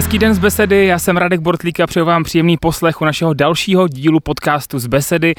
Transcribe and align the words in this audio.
Hezký 0.00 0.18
den 0.18 0.34
z 0.34 0.38
Besedy, 0.38 0.86
já 0.86 0.98
jsem 0.98 1.16
Radek 1.16 1.40
Bortlík 1.40 1.80
a 1.80 1.86
přeju 1.86 2.06
vám 2.06 2.24
příjemný 2.24 2.56
poslech 2.56 3.00
u 3.00 3.04
našeho 3.04 3.34
dalšího 3.34 3.88
dílu 3.88 4.20
podcastu 4.20 4.78
z 4.78 4.86
Besedy. 4.86 5.34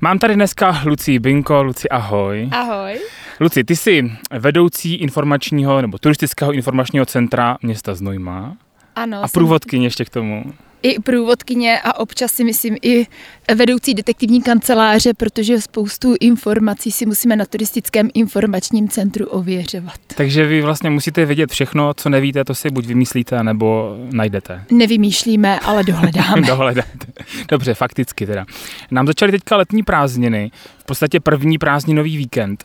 Mám 0.00 0.18
tady 0.18 0.34
dneska 0.34 0.82
Luci 0.86 1.18
Binko. 1.18 1.62
Luci, 1.62 1.88
ahoj. 1.88 2.48
Ahoj. 2.52 2.98
Luci, 3.40 3.64
ty 3.64 3.76
jsi 3.76 4.12
vedoucí 4.38 4.94
informačního 4.94 5.82
nebo 5.82 5.98
turistického 5.98 6.52
informačního 6.52 7.06
centra 7.06 7.58
města 7.62 7.94
Znojma. 7.94 8.56
Ano. 8.96 9.24
A 9.24 9.28
průvodkyně 9.28 9.86
ještě 9.86 10.04
k 10.04 10.10
tomu 10.10 10.44
i 10.82 11.00
průvodkyně 11.00 11.80
a 11.84 11.98
občas 11.98 12.32
si 12.32 12.44
myslím 12.44 12.76
i 12.82 13.06
vedoucí 13.54 13.94
detektivní 13.94 14.42
kanceláře, 14.42 15.14
protože 15.14 15.60
spoustu 15.60 16.14
informací 16.20 16.92
si 16.92 17.06
musíme 17.06 17.36
na 17.36 17.44
turistickém 17.44 18.10
informačním 18.14 18.88
centru 18.88 19.26
ověřovat. 19.26 19.94
Takže 20.16 20.46
vy 20.46 20.62
vlastně 20.62 20.90
musíte 20.90 21.24
vědět 21.24 21.50
všechno, 21.50 21.94
co 21.94 22.08
nevíte, 22.08 22.44
to 22.44 22.54
si 22.54 22.70
buď 22.70 22.86
vymyslíte, 22.86 23.42
nebo 23.42 23.96
najdete. 24.12 24.64
Nevymýšlíme, 24.70 25.60
ale 25.60 25.84
dohledáme. 25.84 26.42
Dohledáte. 26.46 27.06
Dobře, 27.48 27.74
fakticky 27.74 28.26
teda. 28.26 28.44
Nám 28.90 29.06
začaly 29.06 29.32
teďka 29.32 29.56
letní 29.56 29.82
prázdniny, 29.82 30.50
v 30.78 30.84
podstatě 30.84 31.20
první 31.20 31.58
prázdninový 31.58 32.16
víkend. 32.16 32.64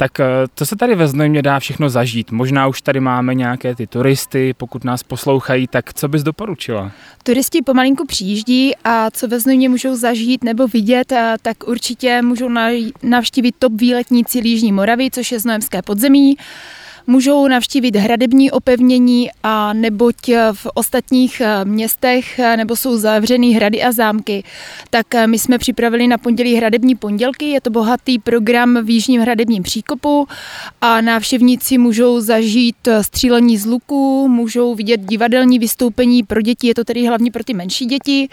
Tak 0.00 0.20
eh, 0.20 0.24
co 0.54 0.66
se 0.66 0.76
tady 0.76 0.94
ve 0.94 1.08
Znojmě 1.08 1.42
dá 1.42 1.58
všechno 1.58 1.88
zažít? 1.88 2.30
Možná 2.30 2.66
už 2.66 2.82
tady 2.82 3.00
máme 3.00 3.34
nějaké 3.34 3.74
ty 3.74 3.86
turisty, 3.86 4.54
pokud 4.54 4.84
nás 4.84 5.02
poslouchají, 5.02 5.66
tak 5.66 5.94
co 5.94 6.08
bys 6.08 6.22
doporučila? 6.22 6.92
Turisti 7.22 7.62
pomalinku 7.62 8.06
přijíždí 8.06 8.72
a 8.84 9.10
co 9.10 9.28
ve 9.28 9.40
Znojmě 9.40 9.68
můžou 9.68 9.96
zažít 9.96 10.44
nebo 10.44 10.68
vidět, 10.68 11.12
eh, 11.12 11.34
tak 11.42 11.68
určitě 11.68 12.22
můžou 12.22 12.48
navštívit 13.02 13.54
top 13.58 13.72
výletní 13.76 14.24
cíl 14.24 14.44
Jižní 14.44 14.72
Moravy, 14.72 15.10
což 15.10 15.32
je 15.32 15.40
Znojemské 15.40 15.82
podzemí 15.82 16.36
můžou 17.10 17.48
navštívit 17.48 17.96
hradební 17.96 18.50
opevnění 18.50 19.30
a 19.42 19.72
neboť 19.72 20.16
v 20.52 20.66
ostatních 20.74 21.40
eh, 21.40 21.64
městech 21.64 22.38
eh, 22.38 22.56
nebo 22.56 22.76
jsou 22.76 22.96
zavřený 22.96 23.54
hrady 23.54 23.82
a 23.82 23.92
zámky, 23.92 24.44
tak 24.90 25.14
eh, 25.14 25.26
my 25.26 25.38
jsme 25.38 25.58
připravili 25.58 26.06
na 26.08 26.18
pondělí 26.18 26.54
hradební 26.54 26.94
pondělky. 26.94 27.44
Je 27.44 27.60
to 27.60 27.70
bohatý 27.70 28.18
program 28.18 28.84
v 28.84 28.90
Jižním 28.90 29.20
hradebním 29.20 29.62
příkopu 29.62 30.26
a 30.80 31.00
návštěvníci 31.00 31.78
můžou 31.78 32.20
zažít 32.20 32.88
střílení 33.02 33.58
z 33.58 33.66
luku, 33.66 34.28
můžou 34.28 34.74
vidět 34.74 35.00
divadelní 35.00 35.58
vystoupení 35.58 36.22
pro 36.22 36.40
děti, 36.42 36.66
je 36.66 36.74
to 36.74 36.84
tedy 36.84 37.06
hlavně 37.06 37.30
pro 37.30 37.44
ty 37.44 37.54
menší 37.54 37.86
děti. 37.86 38.28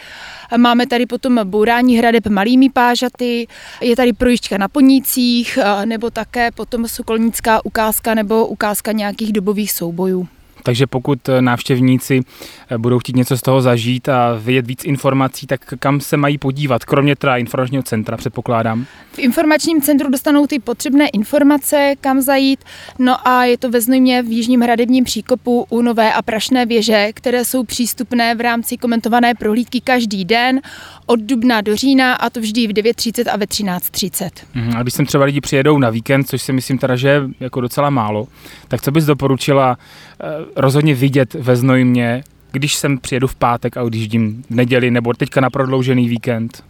Máme 0.58 0.88
tady 0.88 1.06
potom 1.06 1.40
bourání 1.44 1.98
hradeb 1.98 2.28
malými 2.28 2.70
pážaty, 2.70 3.48
je 3.82 3.96
tady 3.96 4.14
projížďka 4.14 4.58
na 4.58 4.68
ponících, 4.68 5.60
nebo 5.86 6.10
také 6.10 6.52
potom 6.52 6.88
sokolnická 6.88 7.66
ukázka 7.66 8.14
nebo 8.14 8.48
ukázka 8.48 8.67
nějakých 8.92 9.34
dobových 9.34 9.72
soubojů. 9.72 10.28
Takže 10.68 10.88
pokud 10.88 11.30
eh, 11.30 11.42
návštěvníci 11.42 12.22
eh, 12.70 12.78
budou 12.78 13.00
chtít 13.00 13.16
něco 13.16 13.38
z 13.38 13.42
toho 13.42 13.62
zažít 13.62 14.10
a 14.10 14.34
vědět 14.40 14.68
víc 14.68 14.86
informací, 14.86 15.48
tak 15.48 15.74
kam 15.80 16.00
se 16.00 16.18
mají 16.18 16.38
podívat, 16.38 16.86
kromě 16.86 17.16
teda 17.16 17.38
informačního 17.38 17.84
centra, 17.84 18.18
předpokládám? 18.18 18.86
V 19.12 19.20
informačním 19.20 19.82
centru 19.82 20.10
dostanou 20.10 20.48
ty 20.48 20.60
potřebné 20.60 21.08
informace, 21.08 21.94
kam 22.02 22.22
zajít. 22.22 22.60
No 23.00 23.28
a 23.28 23.44
je 23.44 23.58
to 23.58 23.70
ve 23.70 23.82
Znojmě 23.82 24.24
v 24.24 24.32
Jižním 24.32 24.62
hradebním 24.62 25.04
příkopu 25.04 25.66
u 25.70 25.82
Nové 25.82 26.14
a 26.14 26.22
Prašné 26.22 26.66
věže, 26.66 27.10
které 27.14 27.46
jsou 27.46 27.64
přístupné 27.64 28.36
v 28.36 28.42
rámci 28.42 28.78
komentované 28.78 29.34
prohlídky 29.36 29.82
každý 29.82 30.26
den 30.26 30.62
od 31.06 31.20
dubna 31.20 31.62
do 31.62 31.76
října 31.76 32.14
a 32.14 32.30
to 32.30 32.40
vždy 32.40 32.68
v 32.68 32.72
9.30 32.72 33.34
a 33.34 33.38
ve 33.38 33.46
13.30. 33.46 34.30
Mhm, 34.54 34.78
a 34.78 34.82
když 34.82 34.94
sem 34.94 35.06
třeba 35.06 35.26
lidi 35.26 35.42
přijedou 35.42 35.80
na 35.80 35.90
víkend, 35.90 36.24
což 36.24 36.42
si 36.42 36.54
myslím 36.54 36.78
teda, 36.78 36.96
že 36.96 37.08
je 37.08 37.22
jako 37.40 37.62
docela 37.62 37.90
málo, 37.90 38.28
tak 38.68 38.82
co 38.82 38.92
bys 38.92 39.06
doporučila 39.06 39.78
eh, 40.22 40.57
rozhodně 40.58 40.96
vidět 40.96 41.34
ve 41.34 41.56
Znojmě, 41.56 42.24
když 42.52 42.76
sem 42.76 42.98
přijedu 42.98 43.28
v 43.28 43.36
pátek 43.36 43.78
a 43.78 43.84
odjíždím 43.84 44.44
v 44.50 44.56
neděli 44.56 44.92
nebo 44.92 45.14
teďka 45.14 45.42
na 45.42 45.50
prodloužený 45.50 46.10
víkend? 46.10 46.64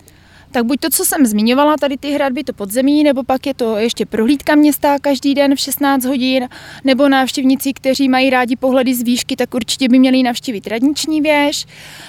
Tak 0.52 0.66
buď 0.66 0.80
to, 0.80 0.90
co 0.90 1.06
jsem 1.06 1.26
zmiňovala, 1.26 1.78
tady 1.78 1.98
ty 1.98 2.12
hradby 2.12 2.44
to 2.44 2.54
podzemí, 2.54 3.04
nebo 3.04 3.24
pak 3.24 3.46
je 3.46 3.54
to 3.54 3.78
ještě 3.78 4.06
prohlídka 4.06 4.56
města 4.56 5.00
každý 5.02 5.36
den 5.36 5.56
v 5.56 5.60
16 5.60 6.06
hodin, 6.06 6.50
nebo 6.84 7.10
návštěvníci, 7.10 7.74
kteří 7.74 8.10
mají 8.10 8.30
rádi 8.30 8.56
pohledy 8.56 8.96
z 8.96 9.04
výšky, 9.04 9.36
tak 9.36 9.54
určitě 9.54 9.90
by 9.90 10.00
měli 10.00 10.24
navštívit 10.24 10.68
radniční 10.68 11.22
věž. 11.22 11.66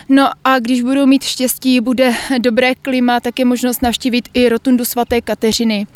No 0.08 0.30
a 0.44 0.58
když 0.58 0.82
budou 0.82 1.06
mít 1.06 1.24
štěstí, 1.24 1.80
bude 1.80 2.14
dobré 2.38 2.74
klima, 2.74 3.20
tak 3.20 3.38
je 3.38 3.44
možnost 3.44 3.82
navštívit 3.82 4.28
i 4.34 4.48
rotundu 4.48 4.84
svaté 4.84 5.20
Kateřiny. 5.20 5.86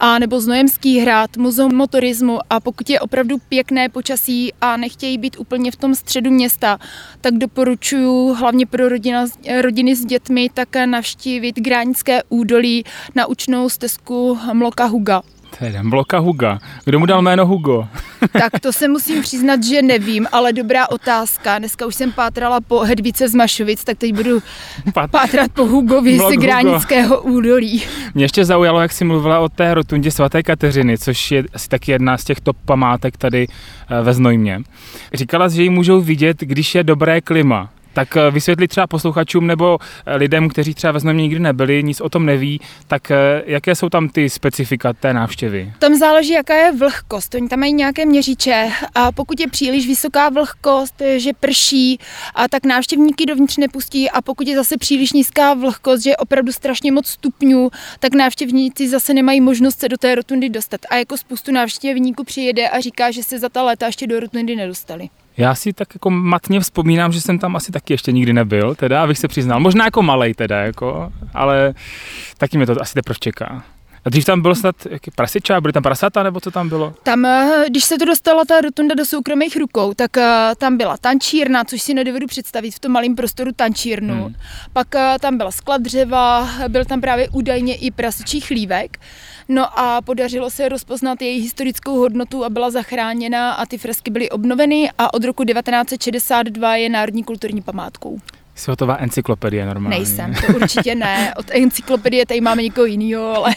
A 0.00 0.18
nebo 0.18 0.40
Znojemský 0.40 0.98
hrad, 0.98 1.36
muzeum 1.36 1.74
motorismu 1.74 2.38
a 2.50 2.60
pokud 2.60 2.90
je 2.90 3.00
opravdu 3.00 3.36
pěkné 3.48 3.88
počasí 3.88 4.52
a 4.60 4.76
nechtějí 4.76 5.18
být 5.18 5.36
úplně 5.38 5.70
v 5.70 5.76
tom 5.76 5.94
středu 5.94 6.30
města, 6.30 6.78
tak 7.20 7.34
doporučuji 7.34 8.34
hlavně 8.34 8.66
pro 8.66 8.88
rodina, 8.88 9.26
rodiny 9.60 9.96
s 9.96 10.04
dětmi 10.04 10.50
také 10.54 10.86
navštívit 10.86 11.60
Grání 11.60 11.87
Káňské 11.88 12.22
údolí 12.28 12.84
na 13.14 13.26
učnou 13.26 13.68
stezku 13.68 14.38
Mloka 14.52 14.84
Huga. 14.84 15.22
Teda 15.58 15.82
Mloka 15.82 16.18
Huga. 16.18 16.58
Kdo 16.84 16.98
mu 16.98 17.06
dal 17.06 17.22
jméno 17.22 17.46
Hugo? 17.46 17.88
tak 18.32 18.60
to 18.60 18.72
se 18.72 18.88
musím 18.88 19.22
přiznat, 19.22 19.64
že 19.64 19.82
nevím, 19.82 20.26
ale 20.32 20.52
dobrá 20.52 20.90
otázka. 20.90 21.58
Dneska 21.58 21.86
už 21.86 21.94
jsem 21.94 22.12
pátrala 22.12 22.60
po 22.60 22.80
Hedvice 22.80 23.28
z 23.28 23.34
Mašovic, 23.34 23.84
tak 23.84 23.98
teď 23.98 24.14
budu 24.14 24.42
Pat... 24.94 25.10
pátrat 25.10 25.52
po 25.52 25.66
Hugovi 25.66 26.18
z 26.18 26.36
Gránického 26.36 27.22
údolí. 27.22 27.82
Mě 28.14 28.24
ještě 28.24 28.44
zaujalo, 28.44 28.80
jak 28.80 28.92
jsi 28.92 29.04
mluvila 29.04 29.38
o 29.38 29.48
té 29.48 29.74
rotundě 29.74 30.10
svaté 30.10 30.42
Kateřiny, 30.42 30.98
což 30.98 31.30
je 31.30 31.44
asi 31.54 31.68
taky 31.68 31.92
jedna 31.92 32.18
z 32.18 32.24
těch 32.24 32.40
top 32.40 32.56
památek 32.64 33.16
tady 33.16 33.46
eh, 33.48 34.02
ve 34.02 34.14
Znojmě. 34.14 34.62
Říkala, 35.14 35.48
že 35.48 35.62
ji 35.62 35.70
můžou 35.70 36.00
vidět, 36.00 36.36
když 36.40 36.74
je 36.74 36.84
dobré 36.84 37.20
klima. 37.20 37.70
Tak 37.98 38.16
eh, 38.16 38.30
vysvětlit 38.30 38.68
třeba 38.68 38.86
posluchačům 38.86 39.46
nebo 39.46 39.78
eh, 40.06 40.16
lidem, 40.16 40.48
kteří 40.48 40.74
třeba 40.74 40.92
ve 40.92 41.00
Znojmě 41.00 41.22
nikdy 41.22 41.38
nebyli, 41.38 41.82
nic 41.82 42.00
o 42.00 42.08
tom 42.08 42.26
neví, 42.26 42.60
tak 42.86 43.10
eh, 43.10 43.42
jaké 43.46 43.74
jsou 43.74 43.88
tam 43.88 44.08
ty 44.08 44.30
specifika 44.30 44.92
té 44.92 45.12
návštěvy? 45.12 45.72
Tam 45.78 45.94
záleží, 45.94 46.32
jaká 46.32 46.54
je 46.54 46.72
vlhkost. 46.72 47.34
Oni 47.34 47.48
tam 47.48 47.58
mají 47.58 47.72
nějaké 47.72 48.06
měřiče 48.06 48.70
a 48.94 49.12
pokud 49.12 49.40
je 49.40 49.48
příliš 49.48 49.86
vysoká 49.86 50.28
vlhkost, 50.28 51.02
že 51.16 51.30
prší, 51.40 51.98
a 52.34 52.48
tak 52.48 52.66
návštěvníky 52.66 53.26
dovnitř 53.26 53.56
nepustí 53.56 54.10
a 54.10 54.22
pokud 54.22 54.48
je 54.48 54.56
zase 54.56 54.76
příliš 54.76 55.12
nízká 55.12 55.54
vlhkost, 55.54 56.04
že 56.04 56.10
je 56.10 56.16
opravdu 56.16 56.52
strašně 56.52 56.92
moc 56.92 57.06
stupňů, 57.06 57.70
tak 57.98 58.14
návštěvníci 58.14 58.88
zase 58.88 59.14
nemají 59.14 59.40
možnost 59.40 59.80
se 59.80 59.88
do 59.88 59.96
té 59.96 60.14
rotundy 60.14 60.48
dostat. 60.48 60.80
A 60.90 60.96
jako 60.96 61.16
spoustu 61.16 61.52
návštěvníků 61.52 62.24
přijede 62.24 62.68
a 62.68 62.80
říká, 62.80 63.10
že 63.10 63.22
se 63.22 63.38
za 63.38 63.48
ta 63.48 63.62
léta 63.62 63.86
ještě 63.86 64.06
do 64.06 64.20
rotundy 64.20 64.56
nedostali. 64.56 65.08
Já 65.38 65.54
si 65.54 65.72
tak 65.72 65.94
jako 65.94 66.10
matně 66.10 66.60
vzpomínám, 66.60 67.12
že 67.12 67.20
jsem 67.20 67.38
tam 67.38 67.56
asi 67.56 67.72
taky 67.72 67.92
ještě 67.92 68.12
nikdy 68.12 68.32
nebyl, 68.32 68.74
teda, 68.74 69.02
abych 69.02 69.18
se 69.18 69.28
přiznal. 69.28 69.60
Možná 69.60 69.84
jako 69.84 70.02
malej 70.02 70.34
teda, 70.34 70.60
jako, 70.60 71.12
ale 71.34 71.74
taky 72.38 72.56
mě 72.56 72.66
to 72.66 72.82
asi 72.82 72.94
teprve 72.94 73.18
čeká. 73.18 73.62
A 74.08 74.10
dřív 74.10 74.24
tam 74.24 74.40
bylo 74.40 74.54
snad 74.54 74.76
jaký 74.90 75.10
prasiča, 75.10 75.60
byly 75.60 75.72
tam 75.72 75.82
prasata, 75.82 76.22
nebo 76.22 76.40
co 76.40 76.50
tam 76.50 76.68
bylo? 76.68 76.94
Tam, 77.02 77.24
eh, 77.24 77.64
když 77.68 77.84
se 77.84 77.98
to 77.98 78.04
dostala 78.04 78.44
ta 78.44 78.60
rotunda 78.60 78.94
do 78.94 79.04
soukromých 79.04 79.56
rukou, 79.56 79.94
tak 79.94 80.16
uh, 80.16 80.22
tam 80.58 80.76
byla 80.76 80.96
tančírna, 80.96 81.64
což 81.64 81.82
si 81.82 81.94
nedovedu 81.94 82.26
představit 82.26 82.70
v 82.70 82.78
tom 82.78 82.92
malém 82.92 83.16
prostoru 83.16 83.50
tančírnu. 83.56 84.14
Hmm. 84.14 84.34
Pak 84.72 84.86
uh, 84.94 85.00
tam 85.20 85.36
byla 85.36 85.50
sklad 85.50 85.82
dřeva, 85.82 86.48
byl 86.68 86.84
tam 86.84 87.00
právě 87.00 87.28
údajně 87.28 87.76
i 87.76 87.90
prasičí 87.90 88.40
chlívek. 88.40 88.98
No 89.48 89.78
a 89.78 90.02
podařilo 90.02 90.50
se 90.50 90.68
rozpoznat 90.68 91.22
její 91.22 91.42
historickou 91.42 91.98
hodnotu 91.98 92.44
a 92.44 92.50
byla 92.50 92.70
zachráněna 92.70 93.52
a 93.52 93.66
ty 93.66 93.78
fresky 93.78 94.10
byly 94.10 94.30
obnoveny 94.30 94.90
a 94.98 95.14
od 95.14 95.24
roku 95.24 95.44
1962 95.44 96.76
je 96.76 96.88
národní 96.88 97.24
kulturní 97.24 97.62
památkou. 97.62 98.18
Jsi 98.58 98.70
hotová 98.70 98.96
encyklopedie 98.96 99.66
normálně. 99.66 99.96
Nejsem, 99.96 100.34
to 100.46 100.52
určitě 100.56 100.94
ne. 100.94 101.34
Od 101.34 101.46
encyklopedie 101.50 102.26
tady 102.26 102.40
máme 102.40 102.62
někoho 102.62 102.84
jiného, 102.84 103.34
ale, 103.36 103.54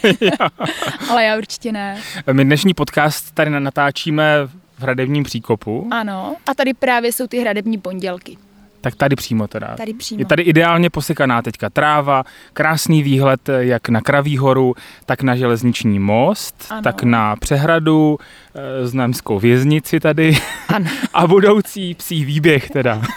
ale 1.10 1.24
já 1.24 1.36
určitě 1.38 1.72
ne. 1.72 1.98
My 2.32 2.44
dnešní 2.44 2.74
podcast 2.74 3.34
tady 3.34 3.50
natáčíme 3.50 4.46
v 4.78 4.82
hradebním 4.82 5.24
příkopu. 5.24 5.88
Ano, 5.90 6.36
a 6.46 6.54
tady 6.54 6.74
právě 6.74 7.12
jsou 7.12 7.26
ty 7.26 7.38
hradební 7.40 7.78
pondělky. 7.78 8.38
Tak 8.82 8.94
tady 8.94 9.16
přímo 9.16 9.48
teda. 9.48 9.76
Tady 9.76 9.94
přímo. 9.94 10.20
Je 10.20 10.24
tady 10.26 10.42
ideálně 10.42 10.90
posekaná 10.90 11.42
teďka 11.42 11.70
tráva, 11.70 12.24
krásný 12.52 13.02
výhled 13.02 13.48
jak 13.58 13.88
na 13.88 14.00
Kraví 14.00 14.38
horu, 14.38 14.74
tak 15.06 15.22
na 15.22 15.36
železniční 15.36 15.98
most, 15.98 16.66
ano. 16.70 16.82
tak 16.82 17.02
na 17.02 17.36
přehradu, 17.36 18.18
e, 18.54 18.86
znamskou 18.86 19.38
věznici 19.38 20.00
tady 20.00 20.38
ano. 20.68 20.90
a 21.14 21.26
budoucí 21.26 21.94
psí 21.94 22.24
výběh 22.24 22.70
teda. 22.70 23.02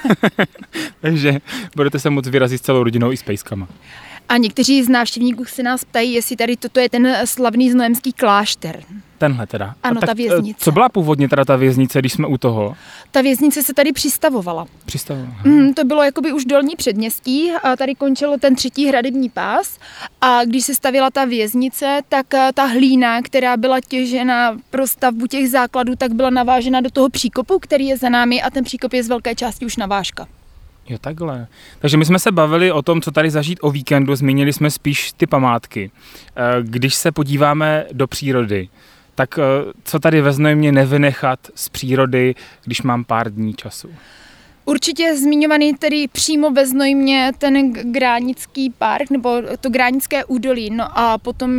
Takže 1.01 1.39
budete 1.75 1.99
se 1.99 2.09
moc 2.09 2.27
vyrazit 2.27 2.61
s 2.61 2.65
celou 2.65 2.83
rodinou 2.83 3.11
i 3.11 3.17
s 3.17 3.23
pejskama. 3.23 3.67
A 4.29 4.37
někteří 4.37 4.83
z 4.83 4.89
návštěvníků 4.89 5.45
se 5.45 5.63
nás 5.63 5.85
ptají, 5.85 6.13
jestli 6.13 6.35
tady 6.35 6.57
toto 6.57 6.79
je 6.79 6.89
ten 6.89 7.15
slavný 7.25 7.71
znojemský 7.71 8.13
klášter. 8.13 8.83
Tenhle 9.17 9.47
teda. 9.47 9.75
Ano, 9.83 10.01
tak, 10.01 10.07
ta 10.07 10.11
eh, 10.11 10.15
věznice. 10.15 10.59
Co 10.59 10.71
byla 10.71 10.89
původně 10.89 11.29
teda 11.29 11.45
ta 11.45 11.55
věznice, 11.55 11.99
když 11.99 12.13
jsme 12.13 12.27
u 12.27 12.37
toho? 12.37 12.75
Ta 13.11 13.21
věznice 13.21 13.63
se 13.63 13.73
tady 13.73 13.91
přistavovala. 13.91 14.65
Přistavovala. 14.85 15.35
Mm, 15.43 15.73
to 15.73 15.83
bylo 15.83 16.03
jakoby 16.03 16.33
už 16.33 16.45
dolní 16.45 16.75
předměstí 16.75 17.51
a 17.63 17.75
tady 17.75 17.95
končilo 17.95 18.37
ten 18.37 18.55
třetí 18.55 18.87
hradební 18.87 19.29
pás 19.29 19.79
a 20.21 20.45
když 20.45 20.65
se 20.65 20.75
stavila 20.75 21.11
ta 21.11 21.25
věznice, 21.25 22.01
tak 22.09 22.33
eh, 22.33 22.49
ta 22.53 22.65
hlína, 22.65 23.21
která 23.21 23.57
byla 23.57 23.81
těžena 23.81 24.57
pro 24.69 24.87
stavbu 24.87 25.27
těch 25.27 25.49
základů, 25.49 25.95
tak 25.95 26.13
byla 26.13 26.29
navážena 26.29 26.81
do 26.81 26.89
toho 26.89 27.09
příkopu, 27.09 27.59
který 27.59 27.87
je 27.87 27.97
za 27.97 28.09
námi 28.09 28.41
a 28.41 28.49
ten 28.49 28.63
příkop 28.63 28.93
je 28.93 29.03
z 29.03 29.07
velké 29.07 29.35
části 29.35 29.65
už 29.65 29.77
navážka. 29.77 30.27
Jo, 30.89 30.97
takhle. 31.01 31.47
Takže 31.79 31.97
my 31.97 32.05
jsme 32.05 32.19
se 32.19 32.31
bavili 32.31 32.71
o 32.71 32.81
tom, 32.81 33.01
co 33.01 33.11
tady 33.11 33.31
zažít 33.31 33.59
o 33.61 33.71
víkendu, 33.71 34.15
zmínili 34.15 34.53
jsme 34.53 34.71
spíš 34.71 35.11
ty 35.11 35.27
památky. 35.27 35.91
Eh, 36.35 36.41
Když 36.61 36.95
se 36.95 37.11
podíváme 37.11 37.85
do 37.91 38.07
přírody, 38.07 38.69
tak 39.15 39.39
eh, 39.39 39.43
co 39.83 39.99
tady 39.99 40.21
ve 40.21 40.33
Znojmě 40.33 40.71
nevynechat 40.71 41.39
z 41.55 41.69
přírody, 41.69 42.35
když 42.65 42.81
mám 42.81 43.03
pár 43.03 43.31
dní 43.33 43.53
času? 43.53 43.89
Určitě 44.65 45.17
zmiňovaný 45.17 45.73
tedy 45.73 46.07
přímo 46.07 46.51
ve 46.51 46.65
Znojmě 46.67 47.31
ten 47.37 47.73
Gránický 47.73 48.69
park 48.69 49.09
nebo 49.09 49.41
to 49.61 49.69
Gránické 49.69 50.25
údolí, 50.25 50.69
no 50.69 50.99
a 50.99 51.17
potom 51.17 51.51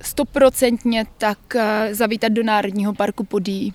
stoprocentně 0.00 1.04
tak 1.18 1.38
eh, 1.56 1.94
zavítat 1.94 2.32
do 2.32 2.42
Národního 2.42 2.94
parku 2.94 3.24
Podí. 3.24 3.74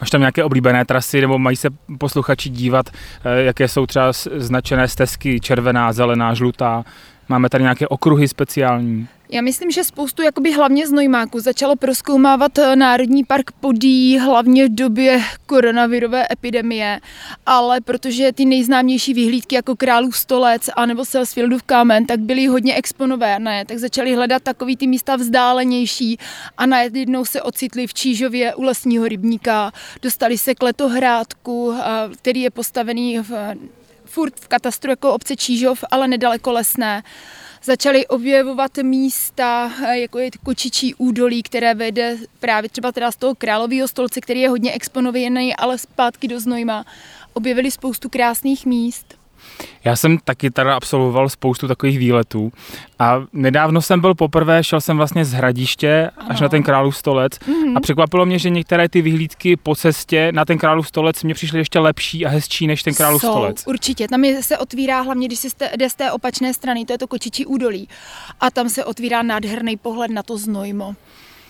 Máš 0.00 0.10
tam 0.10 0.20
nějaké 0.20 0.44
oblíbené 0.44 0.84
trasy, 0.84 1.20
nebo 1.20 1.38
mají 1.38 1.56
se 1.56 1.68
posluchači 1.98 2.48
dívat, 2.48 2.90
eh, 3.24 3.42
jaké 3.42 3.68
jsou 3.68 3.86
třeba 3.86 4.12
značené 4.36 4.88
stezky, 4.88 5.40
červená, 5.40 5.92
zelená, 5.92 6.34
žlutá? 6.34 6.84
Máme 7.28 7.48
tady 7.48 7.62
nějaké 7.62 7.88
okruhy 7.88 8.28
speciální? 8.28 9.08
Já 9.30 9.40
myslím, 9.40 9.70
že 9.70 9.84
spoustu 9.84 10.22
jakoby 10.22 10.52
hlavně 10.52 10.86
znojmáků 10.86 11.40
začalo 11.40 11.76
proskoumávat 11.76 12.58
eh, 12.58 12.76
Národní 12.76 13.24
park 13.24 13.52
Podí 13.52 14.18
hlavně 14.18 14.66
v 14.66 14.74
době 14.74 15.22
koronavirové 15.46 16.26
epidemie, 16.32 17.00
ale 17.46 17.80
protože 17.80 18.32
ty 18.32 18.44
nejznámější 18.44 19.14
vyhlídky 19.14 19.54
jako 19.54 19.76
Králův 19.76 20.18
stolec 20.18 20.70
a 20.76 20.86
nebo 20.86 21.04
Selsfieldův 21.04 21.62
kámen, 21.62 22.06
tak 22.06 22.20
byly 22.20 22.46
hodně 22.46 22.74
exponované, 22.74 23.64
tak 23.64 23.78
začali 23.78 24.14
hledat 24.14 24.42
takový 24.42 24.76
ty 24.76 24.86
místa 24.86 25.16
vzdálenější 25.16 26.18
a 26.58 26.66
najednou 26.66 27.24
se 27.24 27.42
ocitli 27.42 27.86
v 27.86 27.94
Čížově 27.94 28.54
u 28.54 28.62
lesního 28.62 29.08
rybníka, 29.08 29.72
dostali 30.02 30.38
se 30.38 30.54
k 30.54 30.62
Letohrádku, 30.62 31.72
eh, 31.72 31.84
který 32.16 32.42
je 32.42 32.50
postavený 32.50 33.18
v, 33.18 33.54
furt 34.04 34.40
v 34.40 34.48
katastru 34.48 34.90
jako 34.90 35.12
obce 35.12 35.36
Čížov, 35.36 35.84
ale 35.90 36.08
nedaleko 36.08 36.52
lesné 36.52 37.02
začali 37.64 38.06
objevovat 38.06 38.76
místa, 38.82 39.72
eh, 39.86 39.98
jako 39.98 40.18
je 40.18 40.30
Kočičí 40.42 40.94
údolí, 40.94 41.42
které 41.42 41.74
vede 41.74 42.16
právě 42.40 42.70
třeba 42.70 42.92
teda 42.92 43.12
z 43.12 43.16
toho 43.16 43.34
králového 43.34 43.88
stolce, 43.88 44.20
který 44.20 44.40
je 44.40 44.48
hodně 44.48 44.72
exponovaný, 44.72 45.56
ale 45.56 45.78
zpátky 45.78 46.28
do 46.28 46.40
Znojma. 46.40 46.84
Objevili 47.32 47.70
spoustu 47.70 48.08
krásných 48.08 48.66
míst. 48.66 49.18
Já 49.84 49.96
jsem 49.96 50.18
taky 50.24 50.50
teda 50.50 50.76
absolvoval 50.76 51.28
spoustu 51.28 51.68
takových 51.68 51.98
výletů 51.98 52.52
a 52.98 53.22
nedávno 53.32 53.82
jsem 53.82 54.00
byl 54.00 54.14
poprvé, 54.14 54.64
šel 54.64 54.80
jsem 54.80 54.96
vlastně 54.96 55.24
z 55.24 55.32
hradiště 55.32 56.10
až 56.16 56.26
Ano. 56.30 56.38
na 56.42 56.48
ten 56.48 56.62
Králův 56.62 56.96
stolec 56.96 57.32
Mhm. 57.46 57.76
a 57.76 57.80
překvapilo 57.80 58.26
mě, 58.26 58.38
že 58.38 58.50
některé 58.50 58.88
ty 58.88 59.02
vyhlídky 59.02 59.56
po 59.56 59.74
cestě 59.74 60.32
na 60.32 60.44
ten 60.44 60.58
Králův 60.58 60.88
stolec 60.88 61.22
mě 61.22 61.34
přišly 61.34 61.58
ještě 61.58 61.78
lepší 61.78 62.26
a 62.26 62.28
hezčí 62.28 62.66
než 62.66 62.82
ten 62.82 62.94
Králův 62.94 63.20
Jsou, 63.22 63.30
stolec. 63.30 63.64
Určitě, 63.66 64.08
tam 64.08 64.24
je, 64.24 64.42
se 64.42 64.58
otvírá 64.58 65.00
hlavně, 65.00 65.26
když 65.26 65.38
si 65.38 65.50
jste, 65.50 65.70
jde 65.76 65.90
z 65.90 65.94
té 65.94 66.12
opačné 66.12 66.54
strany, 66.54 66.84
to 66.84 66.92
je 66.92 66.98
to 66.98 67.06
Kočičí 67.06 67.46
údolí. 67.46 67.88
A 68.40 68.50
tam 68.50 68.68
se 68.68 68.84
otvírá 68.84 69.22
nádherný 69.22 69.76
pohled 69.76 70.10
na 70.10 70.22
to 70.22 70.38
Znojmo. 70.38 70.94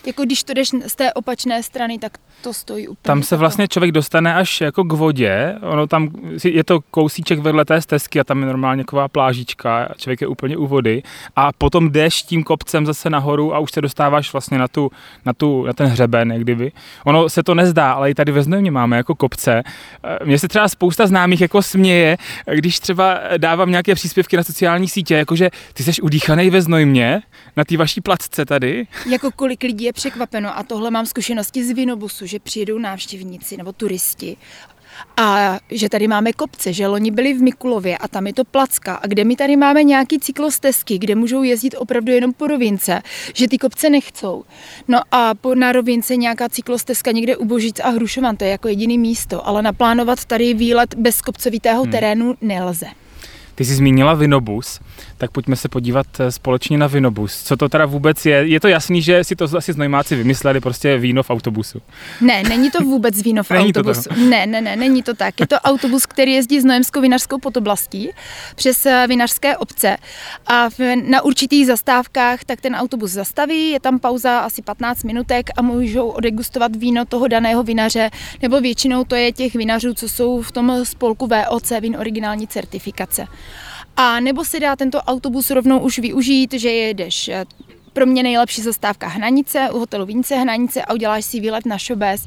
Jako 0.09 0.25
když 0.25 0.45
to 0.45 0.55
jdeš 0.55 0.71
z 0.87 0.95
té 0.97 1.13
opačné 1.13 1.63
strany, 1.63 1.99
tak 1.99 2.13
to 2.43 2.55
stojí 2.55 2.89
úplně. 2.89 3.03
Tam 3.03 3.23
se 3.23 3.37
vlastně 3.37 3.69
člověk 3.69 3.93
dostane 3.93 4.35
až 4.35 4.61
jako 4.61 4.85
k 4.85 4.93
vodě, 4.93 5.55
ono 5.63 5.87
tam, 5.87 6.09
je 6.45 6.65
to 6.65 6.81
kousíček 6.81 7.39
vedle 7.39 7.65
té 7.65 7.81
stezky 7.81 8.21
a 8.21 8.25
tam 8.25 8.41
je 8.41 8.47
normálně 8.47 8.85
taková 8.85 9.09
plážička, 9.09 9.85
a 9.85 9.95
člověk 9.95 10.21
je 10.21 10.27
úplně 10.27 10.57
u 10.57 10.67
vody 10.67 11.03
a 11.37 11.53
potom 11.53 11.91
jdeš 11.91 12.23
tím 12.23 12.45
kopcem 12.45 12.87
zase 12.87 13.11
nahoru 13.11 13.55
a 13.55 13.59
už 13.59 13.73
se 13.73 13.81
dostáváš 13.81 14.33
vlastně 14.33 14.59
na, 14.59 14.69
tu, 14.69 14.91
na, 15.25 15.33
tu, 15.33 15.67
na 15.67 15.73
ten 15.73 15.87
hřeben, 15.87 16.33
jak 16.33 16.43
kdyby. 16.43 16.73
Ono 17.05 17.29
se 17.29 17.43
to 17.43 17.55
nezdá, 17.55 17.93
ale 17.93 18.11
i 18.11 18.15
tady 18.15 18.33
ve 18.33 18.43
Znojmě 18.43 18.71
máme 18.71 18.97
jako 18.97 19.15
kopce. 19.15 19.63
Eh, 20.05 20.25
Mně 20.25 20.39
se 20.39 20.49
třeba 20.49 20.69
spousta 20.69 21.07
známých 21.07 21.41
jako 21.41 21.63
směje, 21.63 22.17
když 22.55 22.81
třeba 22.81 23.21
dávám 23.37 23.71
nějaké 23.71 23.95
příspěvky 23.95 24.37
na 24.37 24.43
sociální 24.43 24.89
sítě, 24.89 25.15
jakože 25.15 25.51
ty 25.73 25.83
jsi 25.83 26.03
udýchanej 26.03 26.51
ve 26.51 26.63
Znojmě, 26.63 27.23
na 27.57 27.65
té 27.65 27.77
vaší 27.77 28.01
placce 28.01 28.45
tady. 28.45 28.87
Jako 29.11 29.31
kolik 29.31 29.63
lidí 29.63 29.85
je 29.85 29.93
překvapeno 29.99 30.59
a 30.59 30.63
tohle 30.63 30.91
mám 30.91 31.07
zkušenosti 31.07 31.65
z 31.65 31.71
Vinobusu, 31.71 32.27
že 32.27 32.39
přijedou 32.39 32.79
návštěvníci 32.79 33.57
nebo 33.57 33.73
turisti 33.73 34.37
a 35.17 35.59
že 35.71 35.89
tady 35.89 36.09
máme 36.09 36.33
kopce, 36.33 36.73
že 36.73 36.87
loni 36.87 37.11
byli 37.11 37.35
v 37.35 37.43
Mikulově 37.43 37.99
a 37.99 38.09
tam 38.09 38.27
je 38.27 38.33
to 38.35 38.45
placka 38.45 38.95
a 38.95 39.07
kde 39.07 39.25
my 39.25 39.37
tady 39.37 39.57
máme 39.57 39.83
nějaký 39.83 40.19
cyklostezky, 40.19 40.99
kde 40.99 41.15
můžou 41.15 41.43
jezdit 41.43 41.75
opravdu 41.79 42.13
jenom 42.13 42.33
po 42.33 42.47
rovince, 42.47 43.03
že 43.35 43.49
ty 43.49 43.59
kopce 43.59 43.91
nechcou. 43.91 44.45
No 44.89 45.01
a 45.13 45.35
po, 45.35 45.55
na 45.55 45.73
rovince 45.73 46.17
nějaká 46.17 46.49
cyklostezka 46.49 47.13
někde 47.13 47.37
u 47.37 47.45
Božic 47.45 47.81
a 47.81 47.89
Hrušovan, 47.89 48.37
to 48.37 48.45
je 48.45 48.51
jako 48.51 48.69
jediný 48.69 48.99
místo, 48.99 49.49
ale 49.49 49.63
naplánovat 49.63 50.25
tady 50.25 50.55
výlet 50.55 50.95
bez 50.95 51.21
kopcovitého 51.21 51.83
Hmm. 51.83 51.93
terénu 51.93 52.35
nelze. 52.41 52.87
Ty 53.55 53.65
jsi 53.65 53.75
zmínila 53.75 54.15
Vinobus, 54.15 54.81
tak 55.19 55.31
pojďme 55.31 55.57
se 55.57 55.69
podívat 55.69 56.07
eh, 56.21 56.33
společně 56.33 56.79
na 56.79 56.87
Vinobus. 56.87 57.43
Co 57.43 57.57
to 57.57 57.69
teda 57.69 57.87
vůbec 57.87 58.27
je? 58.27 58.37
Je 58.37 58.61
to 58.61 58.69
jasný, 58.69 59.03
že 59.03 59.25
si 59.25 59.37
to 59.37 59.45
asi 59.57 59.73
znojmáci 59.73 60.17
vymysleli, 60.17 60.61
prostě 60.61 60.99
víno 60.99 61.23
v 61.23 61.31
autobusu. 61.31 61.83
Ne, 62.21 62.43
není 62.43 62.71
to 62.71 62.85
vůbec 62.85 63.23
víno 63.23 63.43
v 63.43 63.51
Není 63.59 63.73
to 63.73 63.81
autobusu. 63.81 64.09
Ne, 64.29 64.47
ne, 64.47 64.61
ne, 64.61 64.77
není 64.77 65.03
to 65.03 65.15
tak. 65.15 65.41
Je 65.41 65.47
to 65.47 65.57
autobus, 65.57 66.07
který 66.07 66.33
jezdí 66.33 66.61
z 66.61 66.65
Nojemskou 66.65 67.01
vinařskou 67.01 67.39
podoblastí 67.39 68.11
přes 68.55 68.87
eh, 68.87 69.05
vinařské 69.09 69.57
obce 69.57 69.97
a 70.47 70.71
v, 70.71 70.97
na 70.97 71.23
určitých 71.23 71.67
zastávkách 71.67 72.45
tak 72.45 72.61
ten 72.61 72.75
autobus 72.75 73.11
zastaví, 73.11 73.71
je 73.71 73.81
tam 73.81 73.99
pauza 73.99 74.39
asi 74.39 74.63
15 74.63 75.05
minutek 75.05 75.51
a 75.57 75.63
můžou 75.63 76.09
odegustovat 76.09 76.77
víno 76.77 77.05
toho 77.05 77.29
daného 77.29 77.63
vinaře, 77.63 78.11
nebo 78.43 78.61
většinou 78.61 79.05
to 79.05 79.15
je 79.15 79.33
těch 79.33 79.55
vinařů, 79.55 79.95
co 79.95 80.09
jsou 80.09 80.43
v 80.43 80.53
tom 80.53 80.85
spolku 80.85 81.27
VOC, 81.27 81.73
vín 81.81 81.97
originální 81.97 82.47
certifikace. 82.47 83.27
A 84.01 84.21
nebo 84.21 84.45
se 84.45 84.61
dá 84.61 84.77
tento 84.77 84.99
autobus 84.99 85.51
rovnou 85.51 85.79
už 85.79 85.99
využít, 85.99 86.53
že 86.55 86.71
jedeš 86.71 87.29
eh, 87.29 87.45
pro 87.93 88.07
mě 88.07 88.23
nejlepší 88.23 88.63
zastávka 88.63 89.09
Hnanice, 89.09 89.69
u 89.73 89.79
hotelu 89.79 90.07
Vinice 90.07 90.37
Hnanice 90.37 90.83
a 90.83 90.93
uděláš 90.93 91.25
si 91.25 91.41
výlet 91.41 91.67
na 91.67 91.79
Šobes 91.79 92.27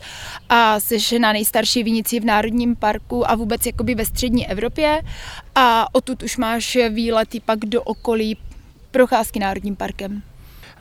a 0.50 0.80
jsi 0.80 1.20
na 1.20 1.34
nejstarší 1.34 1.84
vinici 1.84 2.20
v 2.20 2.26
Národním 2.26 2.76
parku 2.76 3.32
a 3.32 3.36
vůbec 3.36 3.66
jakoby 3.66 3.96
ve 3.96 4.06
střední 4.06 4.48
Evropě 4.48 5.02
a 5.56 5.96
odtud 5.96 6.24
už 6.24 6.38
máš 6.38 6.78
výlety 6.90 7.40
pak 7.40 7.60
do 7.60 7.84
okolí 7.84 8.38
procházky 8.92 9.40
Národním 9.40 9.76
parkem. 9.76 10.22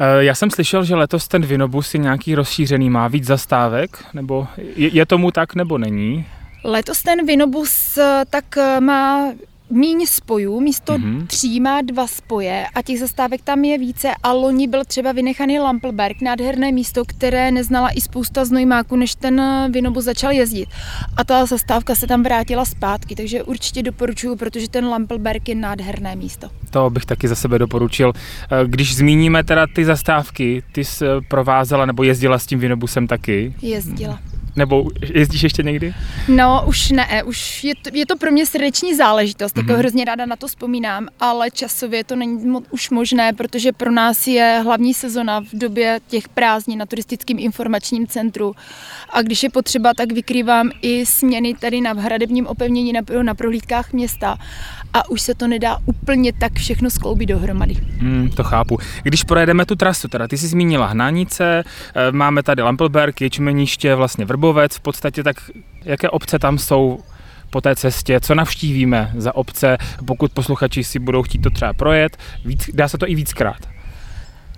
Eh, 0.00 0.24
Já 0.24 0.34
jsem 0.34 0.50
slyšel, 0.50 0.84
že 0.84 0.94
letos 0.94 1.28
ten 1.28 1.42
Vinobus 1.46 1.94
je 1.94 2.00
nějaký 2.00 2.34
rozšířený, 2.34 2.90
má 2.90 3.08
víc 3.08 3.24
zastávek, 3.24 4.04
nebo 4.14 4.46
je, 4.56 4.88
je 4.92 5.06
tomu 5.06 5.30
tak, 5.30 5.54
nebo 5.54 5.78
není? 5.78 6.26
Letos 6.64 7.02
ten 7.02 7.26
Vinobus 7.26 7.98
eh, 7.98 8.24
tak 8.30 8.44
má 8.80 9.32
míň 9.70 10.06
spojů, 10.06 10.60
místo 10.60 10.98
Mhm. 10.98 11.18
mm-hmm. 11.18 11.26
tří 11.26 11.60
má 11.60 11.80
dva 11.80 12.06
spoje 12.06 12.66
a 12.74 12.82
těch 12.82 12.98
zastávek 12.98 13.42
tam 13.42 13.64
je 13.64 13.78
více 13.78 14.08
a 14.22 14.32
loni 14.32 14.68
byl 14.68 14.84
třeba 14.84 15.12
vynechaný 15.12 15.58
Lampelberg, 15.60 16.20
nádherné 16.20 16.72
místo, 16.72 17.04
které 17.04 17.50
neznala 17.50 17.90
i 17.90 18.00
spousta 18.00 18.44
znojmáků, 18.44 18.96
než 18.96 19.14
ten 19.14 19.40
eh, 19.40 19.68
Vinobus 19.70 20.04
začal 20.04 20.30
jezdit. 20.32 20.68
A 21.16 21.24
ta 21.24 21.46
zastávka 21.46 21.94
se 21.94 22.06
tam 22.06 22.22
vrátila 22.22 22.64
zpátky, 22.64 23.14
takže 23.16 23.42
určitě 23.42 23.82
doporučuju, 23.82 24.36
protože 24.36 24.68
ten 24.68 24.86
Lampelberg 24.86 25.48
je 25.48 25.54
nádherné 25.54 26.16
místo. 26.16 26.48
To 26.70 26.90
bych 26.90 27.06
taky 27.06 27.28
za 27.28 27.34
sebe 27.34 27.58
doporučil. 27.58 28.12
Eh, 28.52 28.64
Když 28.66 28.96
zmíníme 28.96 29.44
teda 29.44 29.66
ty 29.74 29.84
zastávky, 29.84 30.62
ty 30.72 30.84
jsi 30.84 31.04
eh, 31.06 31.08
provázela 31.28 31.86
nebo 31.86 32.02
jezdila 32.02 32.38
s 32.38 32.46
tím 32.46 32.58
Vinobusem 32.58 33.06
taky? 33.06 33.54
Jezdila. 33.62 34.18
Nebo 34.56 34.90
jezdíš 35.14 35.42
ještě 35.42 35.62
někdy? 35.62 35.94
No, 36.28 36.64
už 36.66 36.90
ne, 36.90 37.22
už 37.22 37.64
je 37.64 37.74
to, 37.74 37.90
je 37.92 38.06
to 38.06 38.16
pro 38.16 38.30
mě 38.30 38.46
srdeční 38.46 38.94
záležitost, 38.94 39.56
mm-hmm. 39.56 39.68
jako 39.68 39.78
hrozně 39.78 40.04
ráda 40.04 40.26
na 40.26 40.36
to 40.36 40.48
vzpomínám, 40.48 41.08
ale 41.20 41.50
časově 41.50 42.04
to 42.04 42.16
není 42.16 42.46
mo- 42.46 42.64
už 42.70 42.90
možné, 42.90 43.32
protože 43.32 43.72
pro 43.72 43.90
nás 43.90 44.26
je 44.26 44.60
hlavní 44.64 44.94
sezona 44.94 45.40
v 45.40 45.52
době 45.52 46.00
těch 46.08 46.28
prázdnin 46.28 46.78
na 46.78 46.86
turistickém 46.86 47.38
informačním 47.38 48.06
centru 48.06 48.54
a 49.10 49.22
když 49.22 49.42
je 49.42 49.50
potřeba, 49.50 49.94
tak 49.94 50.12
vykrývám 50.12 50.70
i 50.82 51.06
směny 51.06 51.54
tady 51.54 51.80
na 51.80 51.92
hradebním 51.92 52.46
opevnění 52.46 52.92
na, 52.92 53.00
na 53.22 53.34
prohlídkách 53.34 53.92
města 53.92 54.36
a 54.92 55.10
už 55.10 55.20
se 55.20 55.34
to 55.34 55.48
nedá 55.48 55.78
úplně 55.84 56.32
tak 56.32 56.52
všechno 56.52 56.90
skloubit 56.90 57.28
dohromady. 57.28 57.74
Hmm, 57.98 58.30
to 58.30 58.44
chápu. 58.44 58.78
Když 59.02 59.24
projedeme 59.24 59.66
tu 59.66 59.76
trasu, 59.76 60.08
teda 60.08 60.28
ty 60.28 60.38
jsi 60.38 60.48
zmínila 60.48 60.86
Hnánice, 60.86 61.64
eh, 61.64 62.12
máme 62.12 62.42
tady 62.42 62.62
Lampelberg, 62.62 63.20
Ječmeniště, 63.20 63.94
vlastně 63.94 64.24
Vrbovec, 64.24 64.76
v 64.76 64.80
podstatě 64.80 65.22
tak 65.22 65.36
jaké 65.84 66.10
obce 66.10 66.38
tam 66.38 66.58
jsou 66.58 67.00
po 67.50 67.60
té 67.60 67.76
cestě, 67.76 68.20
co 68.20 68.34
navštívíme 68.34 69.12
za 69.16 69.34
obce, 69.34 69.78
pokud 70.06 70.32
posluchači 70.32 70.84
si 70.84 70.98
budou 70.98 71.22
chtít 71.22 71.38
to 71.38 71.50
třeba 71.50 71.72
projet, 71.72 72.16
víc, 72.44 72.70
dá 72.74 72.88
se 72.88 72.98
to 72.98 73.08
i 73.08 73.14
víckrát. 73.14 73.79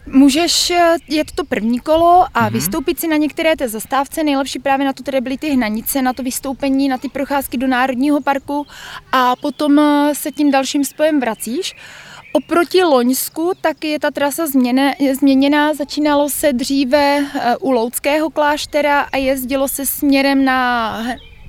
Můžeš 0.07 0.71
eh, 0.71 0.97
jet 1.09 1.33
to 1.33 1.45
první 1.45 1.81
kolo 1.81 2.25
a 2.25 2.29
mm-hmm. 2.29 2.53
vystoupit 2.53 3.01
si 3.01 3.09
na 3.09 3.17
některé 3.17 3.57
té 3.57 3.69
zastávce. 3.69 4.25
Nejlepší 4.25 4.59
právě 4.59 4.87
na 4.87 4.93
to 4.93 5.03
tady 5.03 5.21
byly 5.21 5.39
ty 5.39 5.49
hnanice, 5.49 6.03
na 6.03 6.13
to 6.13 6.23
vystoupení, 6.23 6.89
na 6.89 6.99
ty 6.99 7.09
procházky 7.09 7.57
do 7.57 7.67
Národního 7.67 8.21
parku 8.21 8.67
a 9.13 9.37
potom 9.37 9.79
eh, 9.79 10.15
se 10.15 10.31
tím 10.33 10.51
dalším 10.51 10.85
spojem 10.85 11.21
vracíš. 11.21 11.75
Oproti 12.33 12.83
Loňsku 12.85 13.53
tak 13.61 13.85
je 13.85 14.01
ta 14.01 14.11
trasa 14.11 14.47
změne, 14.47 14.95
změněná. 15.19 15.75
Začínalo 15.75 16.31
se 16.31 16.53
dříve 16.53 17.19
eh, 17.19 17.57
u 17.57 17.71
Loudského 17.71 18.31
kláštera 18.31 19.01
a 19.01 19.17
jezdilo 19.17 19.69
se 19.69 19.87
směrem 19.87 20.45
na 20.45 20.99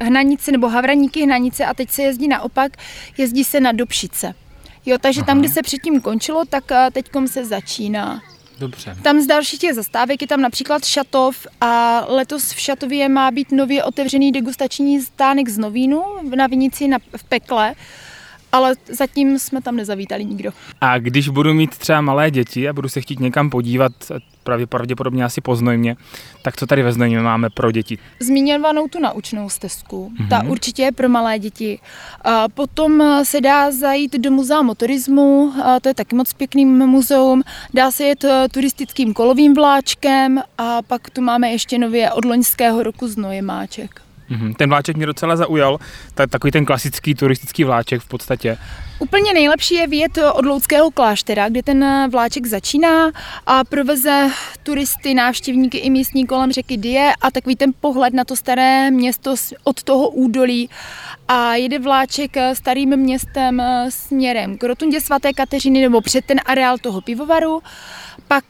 Hnanice 0.02 0.52
nebo 0.52 0.68
Havraníky 0.68 1.24
Hnanice 1.24 1.66
a 1.66 1.74
teď 1.74 1.90
se 1.90 2.02
jezdí 2.02 2.28
naopak, 2.28 2.72
jezdí 3.18 3.44
se 3.44 3.60
na 3.60 3.72
Dobšice. 3.72 4.34
Jo, 4.86 4.98
takže 5.02 5.22
Aha. 5.22 5.26
tam, 5.26 5.40
kde 5.40 5.50
se 5.50 5.62
předtím 5.62 6.02
končilo, 6.02 6.46
tak 6.46 6.64
teďkom 6.92 7.28
se 7.28 7.46
začíná. 7.46 8.22
Dobře. 8.60 8.98
Tam 9.02 9.22
z 9.22 9.28
dalších 9.28 9.60
těch 9.60 9.74
zastávek 9.74 10.22
je 10.22 10.28
tam 10.28 10.42
například 10.42 10.86
Šatov 10.86 11.48
a 11.62 12.06
letos 12.08 12.52
v 12.52 12.60
Šatově 12.60 13.10
má 13.10 13.32
být 13.32 13.52
nově 13.52 13.84
otevřený 13.84 14.32
degustační 14.32 15.02
stánek 15.02 15.50
z 15.50 15.58
Novínu 15.58 16.04
na 16.36 16.48
Vinici 16.48 16.88
na, 16.88 16.98
v 17.18 17.24
Pekle 17.24 17.76
ale 18.54 18.76
zatím 18.90 19.40
jsme 19.40 19.62
tam 19.62 19.76
nezavítali 19.76 20.26
nikdo. 20.26 20.52
A 20.82 21.00
když 21.00 21.30
budu 21.30 21.54
mít 21.54 21.78
třeba 21.78 22.02
malé 22.02 22.32
děti 22.32 22.70
a 22.70 22.74
budu 22.74 22.90
se 22.90 23.02
chtít 23.02 23.20
někam 23.20 23.50
podívat, 23.50 23.92
pravdě, 24.44 24.68
pravděpodobně 24.68 25.24
asi 25.24 25.42
po 25.42 25.56
Znojmě, 25.56 25.96
tak 26.42 26.58
co 26.58 26.68
tady 26.68 26.84
ve 26.84 26.94
Znojmě 26.94 27.20
máme 27.20 27.50
pro 27.50 27.72
děti? 27.72 27.98
Zmiňovanou 28.20 28.88
tu 28.88 29.00
naučnou 29.00 29.50
stezku, 29.50 30.12
mm-hmm. 30.12 30.28
ta 30.28 30.44
určitě 30.44 30.82
je 30.82 30.92
pro 30.92 31.10
malé 31.10 31.40
děti. 31.40 31.80
A 32.22 32.50
potom 32.50 33.04
se 33.24 33.42
dá 33.42 33.72
zajít 33.72 34.14
do 34.14 34.32
muzea 34.32 34.62
motorismu, 34.62 35.54
a 35.64 35.80
to 35.80 35.90
je 35.90 35.94
taky 35.94 36.16
moc 36.16 36.34
pěkný 36.34 36.66
muzeum. 36.66 37.44
Dá 37.74 37.92
se 37.92 38.04
jet 38.04 38.24
e, 38.24 38.50
turistickým 38.50 39.14
kolovým 39.14 39.54
vláčkem 39.54 40.42
a 40.58 40.82
pak 40.82 41.10
tu 41.10 41.22
máme 41.22 41.52
ještě 41.52 41.78
nově 41.78 42.12
od 42.12 42.26
loňského 42.26 42.84
roku 42.84 43.08
Znojemáček. 43.08 44.02
Mm-hmm. 44.32 44.54
Ten 44.56 44.70
vláček 44.70 44.98
mě 44.98 45.06
docela 45.06 45.36
zaujal, 45.36 45.80
tak, 46.14 46.30
takový 46.30 46.52
ten 46.52 46.66
klasický 46.66 47.16
turistický 47.16 47.64
vláček 47.64 48.02
v 48.02 48.08
podstatě. 48.08 48.58
Úplně 49.04 49.34
nejlepší 49.34 49.76
je 49.76 49.88
vyjet 49.88 50.18
od 50.34 50.46
Loudského 50.46 50.92
kláštera, 50.92 51.50
kde 51.50 51.64
ten 51.64 52.10
vláček 52.12 52.46
začíná 52.46 53.12
a 53.46 53.64
proveze 53.64 54.30
turisty, 54.64 55.14
návštěvníky 55.14 55.78
i 55.78 55.90
místní 55.90 56.28
kolem 56.28 56.52
řeky 56.52 56.78
Die 56.78 57.14
a 57.22 57.32
takový 57.32 57.56
ten 57.56 57.72
pohled 57.82 58.14
na 58.14 58.24
to 58.24 58.36
staré 58.36 58.92
město 58.92 59.36
od 59.64 59.84
toho 59.84 60.10
údolí 60.10 60.70
a 61.28 61.56
jede 61.56 61.80
vláček 61.80 62.36
starým 62.54 62.98
městem 62.98 63.64
směrem 63.90 64.58
k 64.58 64.64
rotundě 64.64 65.02
svaté 65.02 65.34
Kateřiny 65.34 65.82
nebo 65.82 66.02
před 66.02 66.26
ten 66.26 66.40
areál 66.46 66.78
toho 66.78 67.02
pivovaru 67.02 67.62
pak 68.28 68.46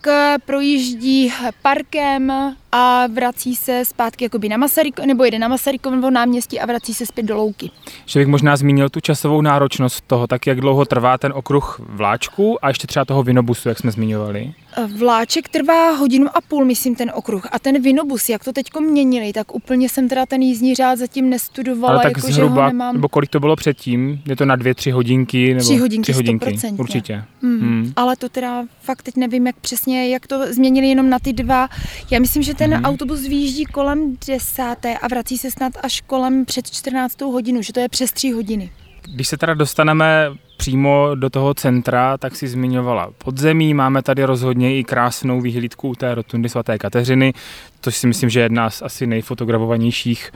projíždí 0.45 1.33
parkem, 1.61 2.31
a 2.75 3.07
vrací 3.07 3.55
se 3.55 3.85
zpátky 3.85 4.25
jakoby 4.25 4.49
na 4.49 4.57
Masaryk, 4.57 4.99
nebo 4.99 5.23
jede 5.23 5.39
na 5.39 5.47
Masarykovo 5.47 6.09
náměstí 6.09 6.59
a 6.59 6.65
vrací 6.65 6.93
se 6.93 7.05
zpět 7.05 7.23
do 7.23 7.35
Louky. 7.35 7.71
Že 8.05 8.19
bych 8.19 8.27
možná 8.27 8.55
zmínil 8.55 8.89
tu 8.89 8.99
časovou 8.99 9.41
náročnost 9.41 10.03
toho, 10.07 10.27
tak 10.27 10.42
jak 10.47 10.61
dlouho 10.61 10.85
trvá 10.85 11.17
ten 11.17 11.33
okruh 11.35 11.81
vláčku 11.89 12.65
a 12.65 12.67
ještě 12.67 12.87
třeba 12.87 13.05
toho 13.05 13.23
vinobusu, 13.23 13.69
jak 13.69 13.79
jsme 13.79 13.91
zmiňovali? 13.91 14.53
Vláček 14.97 15.49
trvá 15.49 15.91
hodinu 15.91 16.27
a 16.33 16.41
půl, 16.41 16.65
myslím, 16.65 16.95
ten 16.95 17.11
okruh. 17.15 17.47
A 17.51 17.59
ten 17.59 17.81
vinobus, 17.81 18.29
jak 18.29 18.43
to 18.43 18.53
teď 18.53 18.65
měnili, 18.79 19.33
tak 19.33 19.55
úplně 19.55 19.89
jsem 19.89 20.09
teda 20.09 20.25
ten 20.25 20.41
jízdní 20.41 20.75
řád 20.75 20.99
zatím 20.99 21.29
nestudovala. 21.29 21.93
Ale 21.93 22.03
tak 22.03 22.17
jako, 22.17 22.31
zhruba, 22.31 22.55
že 22.55 22.61
ho 22.61 22.67
nemám... 22.67 22.95
nebo 22.95 23.09
kolik 23.09 23.29
to 23.29 23.39
bylo 23.39 23.55
předtím? 23.55 24.21
Je 24.25 24.35
to 24.35 24.45
na 24.45 24.55
dvě, 24.55 24.75
tři 24.75 24.91
hodinky? 24.91 25.53
Nebo 25.53 25.63
tři 25.63 25.77
hodinky, 25.77 26.03
tři 26.03 26.13
hodinky 26.13 26.45
100%. 26.45 26.79
Určitě. 26.79 27.23
Hmm. 27.41 27.59
Hmm. 27.59 27.93
Ale 27.95 28.15
to 28.15 28.29
teda 28.29 28.63
fakt 28.81 29.01
teď 29.01 29.15
nevím, 29.15 29.47
jak 29.47 29.55
přesně, 29.55 30.09
jak 30.09 30.27
to 30.27 30.53
změnili 30.53 30.87
jenom 30.87 31.09
na 31.09 31.19
ty 31.19 31.33
dva. 31.33 31.69
Já 32.11 32.19
myslím, 32.19 32.43
že 32.43 32.53
ten 32.53 32.73
hmm. 32.73 32.85
autobus 32.85 33.21
vyjíždí 33.21 33.65
kolem 33.65 34.17
desáté 34.27 34.97
a 34.97 35.07
vrací 35.07 35.37
se 35.37 35.51
snad 35.51 35.73
až 35.83 36.01
kolem 36.01 36.45
před 36.45 36.71
14. 36.71 37.21
hodinu, 37.21 37.61
že 37.61 37.73
to 37.73 37.79
je 37.79 37.89
přes 37.89 38.11
tři 38.11 38.31
hodiny. 38.31 38.71
Když 39.05 39.27
se 39.27 39.37
teda 39.37 39.53
dostaneme 39.53 40.31
přímo 40.57 41.07
do 41.15 41.29
toho 41.29 41.53
centra, 41.53 42.17
tak 42.17 42.35
si 42.35 42.47
zmiňovala 42.47 43.09
podzemí. 43.17 43.73
Máme 43.73 44.01
tady 44.01 44.23
rozhodně 44.23 44.79
i 44.79 44.83
krásnou 44.83 45.41
výhlídku 45.41 45.95
té 45.95 46.15
rotundy 46.15 46.49
svaté 46.49 46.77
Kateřiny, 46.77 47.33
což 47.81 47.97
si 47.97 48.07
myslím, 48.07 48.29
že 48.29 48.39
je 48.39 48.45
jedna 48.45 48.69
z 48.69 48.81
asi 48.81 49.07
nejfotografovanějších 49.07 50.31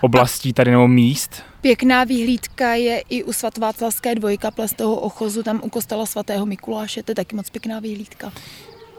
oblastí 0.00 0.52
tady 0.52 0.70
nebo 0.70 0.88
míst. 0.88 1.42
Pěkná 1.60 2.04
výhlídka 2.04 2.74
je 2.74 3.02
i 3.08 3.24
u 3.24 3.32
svatováclavské 3.32 4.14
dvojkaple 4.14 4.68
z 4.68 4.72
toho 4.72 4.94
ochozu, 4.94 5.42
tam 5.42 5.60
u 5.62 5.68
kostela 5.68 6.06
svatého 6.06 6.46
Mikuláše, 6.46 7.02
to 7.02 7.10
je 7.10 7.14
taky 7.14 7.36
moc 7.36 7.50
pěkná 7.50 7.80
výhlídka. 7.80 8.32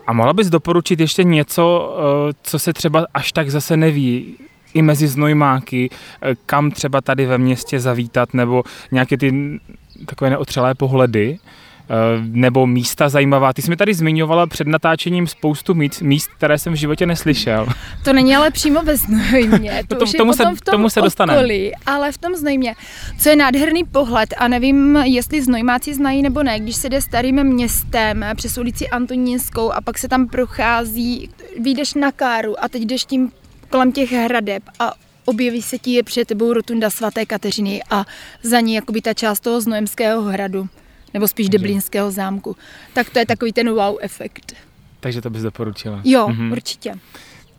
A 0.07 0.13
mohla 0.13 0.33
bys 0.33 0.49
doporučit 0.49 0.99
ještě 0.99 1.23
něco, 1.23 1.95
eh, 2.29 2.33
co 2.43 2.59
se 2.59 2.73
třeba 2.73 3.05
až 3.13 3.31
tak 3.31 3.49
zase 3.49 3.77
neví, 3.77 4.35
i 4.73 4.81
mezi 4.81 5.07
znojmáky, 5.07 5.89
eh, 6.21 6.35
kam 6.45 6.71
třeba 6.71 7.01
tady 7.01 7.25
ve 7.25 7.37
městě 7.37 7.79
zavítat, 7.79 8.33
nebo 8.33 8.63
nějaké 8.91 9.17
ty 9.17 9.59
takové 10.05 10.29
neotřelé 10.29 10.75
pohledy, 10.75 11.39
eh, 11.39 11.93
nebo 12.21 12.67
místa 12.67 13.09
zajímavá. 13.09 13.53
Ty 13.53 13.61
jsi 13.61 13.69
mi 13.69 13.75
tady 13.75 13.93
zmiňovala 13.93 14.47
před 14.47 14.67
natáčením 14.67 15.27
spoustu 15.27 15.73
míst, 15.73 16.01
míst 16.01 16.29
které 16.37 16.57
jsem 16.57 16.73
v 16.73 16.75
životě 16.75 17.05
neslyšel. 17.05 17.67
To 18.03 18.13
není 18.13 18.35
ale 18.35 18.51
přímo 18.51 18.83
ve 18.83 18.97
Znojmě, 18.97 19.83
to, 19.87 19.95
to 19.95 20.03
už 20.03 20.11
tomu, 20.11 20.31
je 20.31 20.33
se, 20.33 20.43
v 20.43 20.61
tom 20.61 20.71
tomu 20.71 20.89
se 20.89 21.01
dostaneme. 21.01 21.39
Okolí, 21.39 21.71
ale 21.85 22.11
v 22.11 22.17
tom 22.17 22.35
Znojmě, 22.35 22.75
co 23.17 23.29
je 23.29 23.35
nádherný 23.35 23.83
pohled 23.83 24.33
a 24.37 24.47
nevím, 24.47 24.95
jestli 24.95 25.41
Znojmáci 25.41 25.93
znají 25.93 26.21
nebo 26.21 26.43
ne, 26.43 26.59
když 26.59 26.75
se 26.75 26.89
jde 26.89 27.01
starým 27.01 27.43
městem 27.43 28.25
přes 28.35 28.57
ulici 28.57 28.89
Antonínskou 28.89 29.71
a 29.71 29.81
pak 29.81 29.97
se 29.97 30.07
tam 30.07 30.27
prochází, 30.27 31.29
vyjdeš 31.59 31.93
na 31.93 32.11
Káru 32.11 32.63
a 32.63 32.69
teď 32.69 32.81
jdeš 32.81 33.05
tím 33.05 33.31
kolem 33.69 33.91
těch 33.91 34.11
hradeb 34.11 34.63
a 34.79 34.93
objeví 35.25 35.61
se 35.61 35.77
ti 35.77 35.91
je 35.91 36.03
před 36.03 36.27
tebou 36.27 36.53
rotunda 36.53 36.89
svaté 36.89 37.25
Kateřiny 37.25 37.81
a 37.89 38.05
za 38.43 38.59
ní 38.59 38.73
jakoby 38.73 39.01
ta 39.01 39.13
část 39.13 39.39
toho 39.39 39.61
znojemského 39.61 40.21
hradu, 40.21 40.67
nebo 41.13 41.27
spíš 41.27 41.49
Deblínského 41.49 42.11
zámku. 42.11 42.55
Tak 42.93 43.09
to 43.09 43.19
je 43.19 43.25
takový 43.25 43.53
ten 43.53 43.69
wow 43.69 43.97
efekt. 44.01 44.53
Takže 44.99 45.21
to 45.21 45.29
bys 45.29 45.41
doporučila. 45.41 46.01
Jo, 46.03 46.27
mhm. 46.27 46.51
určitě. 46.51 46.93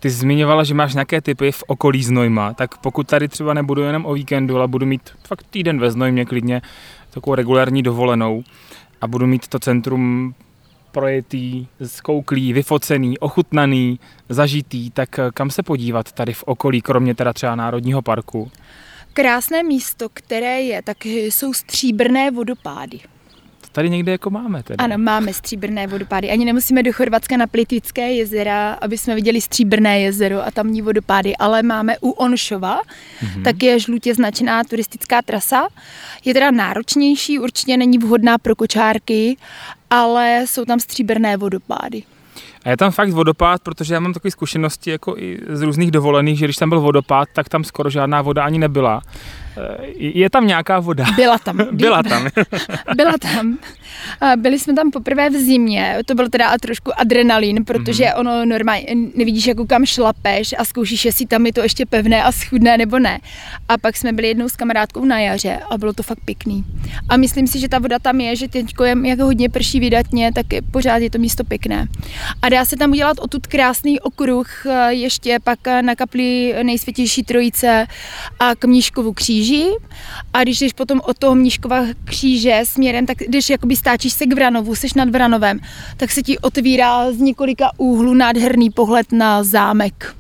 Ty 0.01 0.11
jsi 0.11 0.17
zmiňovala, 0.17 0.65
že 0.65 0.75
máš 0.75 0.95
nějaké 0.95 1.21
typy 1.21 1.53
v 1.53 1.63
okolí 1.67 2.05
Znojma, 2.05 2.55
tak 2.55 2.79
pokud 2.79 3.07
tady 3.07 3.29
třeba 3.29 3.55
nebudu 3.55 3.83
jenom 3.83 4.07
o 4.07 4.15
víkendu, 4.15 4.57
ale 4.57 4.69
budu 4.69 4.87
mít 4.87 5.11
fakt 5.27 5.47
týden 5.51 5.79
ve 5.79 5.91
Znojmě 5.91 6.25
klidně 6.25 6.63
takovou 7.11 7.35
regulární 7.35 7.83
dovolenou 7.83 8.43
a 9.01 9.07
budu 9.07 9.27
mít 9.27 9.49
to 9.49 9.59
centrum 9.59 10.35
projetý, 10.93 11.67
zkouklý, 11.85 12.53
vyfocený, 12.53 13.19
ochutnaný, 13.19 14.01
zažitý, 14.29 14.91
tak 14.91 15.19
eh, 15.19 15.31
kam 15.35 15.51
se 15.51 15.63
podívat 15.63 16.13
tady 16.13 16.33
v 16.33 16.43
okolí, 16.43 16.83
kromě 16.83 17.15
teda 17.15 17.33
třeba 17.33 17.55
Národního 17.55 18.03
parku? 18.03 18.51
Krásné 19.13 19.63
místo, 19.63 20.09
které 20.15 20.61
je, 20.61 20.83
tak 20.83 21.05
jsou 21.05 21.53
stříbrné 21.53 22.31
vodopády 22.31 23.01
tady 23.73 23.91
někde 23.91 24.13
jako 24.13 24.31
máme. 24.31 24.63
Tedy. 24.63 24.77
Ano, 24.77 24.99
máme 24.99 25.33
stříbrné 25.33 25.87
vodopády. 25.87 26.31
Ani 26.31 26.45
nemusíme 26.45 26.83
do 26.83 26.93
Chorvatska 26.93 27.37
na 27.37 27.47
Plitvické 27.47 28.13
jezera, 28.13 28.73
aby 28.73 28.99
jsme 28.99 29.15
viděli 29.15 29.41
stříbrné 29.41 30.01
jezero 30.01 30.47
a 30.47 30.51
tamní 30.51 30.83
vodopády, 30.83 31.37
ale 31.37 31.63
máme 31.63 31.99
u 31.99 32.11
Onšova, 32.11 32.81
mm-hmm. 32.81 33.43
tak 33.43 33.63
je 33.63 33.79
žlutě 33.79 34.15
značená 34.15 34.65
turistická 34.65 35.23
trasa. 35.23 35.69
Je 36.25 36.35
teda 36.35 36.51
náročnější, 36.51 37.39
určitě 37.39 37.77
není 37.77 37.99
vhodná 37.99 38.39
pro 38.39 38.57
kočárky, 38.57 39.37
ale 39.91 40.45
jsou 40.47 40.65
tam 40.65 40.81
stříbrné 40.81 41.37
vodopády. 41.37 42.03
A 42.65 42.71
je 42.71 42.77
tam 42.77 42.91
fakt 42.91 43.11
vodopád, 43.11 43.63
protože 43.63 43.95
já 43.95 44.01
mám 44.01 44.13
takové 44.13 44.31
zkušenosti 44.31 44.91
jako 44.91 45.15
i 45.19 45.39
z 45.49 45.63
různých 45.63 45.91
dovolených, 45.91 46.39
že 46.39 46.45
když 46.45 46.57
tam 46.57 46.69
byl 46.69 46.81
vodopád, 46.81 47.29
tak 47.35 47.49
tam 47.49 47.65
skoro 47.65 47.91
žádná 47.91 48.23
voda 48.23 48.45
ani 48.45 48.59
nebyla. 48.59 49.03
Je 49.97 50.31
tam 50.31 50.47
nějaká 50.47 50.81
voda? 50.81 51.05
Byla 51.17 51.39
tam. 51.39 51.59
Byla 51.73 52.03
tam. 52.03 52.29
Byla 52.97 53.13
tam. 53.19 53.59
Byli 54.37 54.59
jsme 54.59 54.75
tam 54.75 54.91
poprvé 54.91 55.31
v 55.31 55.33
zimě, 55.33 55.99
to 56.07 56.15
byl 56.15 56.29
teda 56.29 56.59
trošku 56.59 57.01
adrenalin, 57.01 57.65
protože 57.65 58.05
mm-hmm. 58.05 58.21
ono 58.21 58.45
normálně 58.45 58.87
nevidíš, 59.15 59.47
jako 59.47 59.67
kam 59.67 59.87
šlapeš 59.87 60.55
a 60.59 60.65
zkoušíš, 60.65 61.05
jestli 61.05 61.27
tam 61.27 61.47
je 61.47 61.53
to 61.53 61.61
ještě 61.61 61.87
pevné 61.87 62.23
a 62.23 62.33
schudné 62.33 62.79
nebo 62.79 62.99
ne. 62.99 63.19
A 63.69 63.79
pak 63.79 63.97
jsme 63.97 64.13
byli 64.13 64.29
jednou 64.29 64.49
s 64.49 64.57
kamarádkou 64.57 65.05
na 65.05 65.21
jaře 65.21 65.61
a 65.71 65.79
bylo 65.79 65.93
to 65.93 66.03
fakt 66.03 66.21
pěkný. 66.25 66.65
A 67.09 67.17
myslím 67.17 67.47
si, 67.47 67.61
že 67.61 67.69
ta 67.69 67.79
voda 67.79 67.99
tam 67.99 68.21
je, 68.21 68.37
že 68.37 68.49
teď 68.49 68.67
je 68.85 68.97
jako 69.03 69.25
hodně 69.25 69.49
prší 69.49 69.81
vydatně, 69.81 70.33
tak 70.33 70.47
pořád 70.71 70.97
je 70.97 71.11
to 71.11 71.19
místo 71.19 71.45
pěkné. 71.45 71.87
A 72.43 72.49
dá 72.49 72.65
se 72.65 72.77
tam 72.77 72.91
udělat 72.91 73.19
odtud 73.19 73.47
krásný 73.47 74.01
okruh, 74.01 74.67
ještě 74.89 75.39
pak 75.45 75.59
na 75.81 75.95
kapli 75.95 76.55
nejsvětější 76.63 77.23
trojice 77.23 77.87
a 78.39 78.55
k 78.55 78.65
Mníškovu 78.65 79.13
kříži 79.41 79.67
a 80.33 80.43
když 80.43 80.61
jdeš 80.61 80.73
potom 80.73 81.01
od 81.05 81.19
toho 81.19 81.35
Mníškova 81.35 81.77
kříže 82.05 82.61
směrem, 82.65 83.07
tak 83.07 83.19
když 83.19 83.51
jakoby 83.51 83.77
stáčíš 83.77 84.13
se 84.13 84.27
k 84.27 84.35
Vranovu, 84.35 84.75
seš 84.75 84.95
nad 84.95 85.09
Vranovem, 85.09 85.61
tak 85.97 86.11
se 86.11 86.23
ti 86.23 86.39
otvírá 86.39 87.13
z 87.13 87.17
několika 87.17 87.71
úhlů 87.77 88.15
nádherný 88.15 88.71
pohled 88.71 89.13
na 89.13 89.43
zámek. 89.43 90.15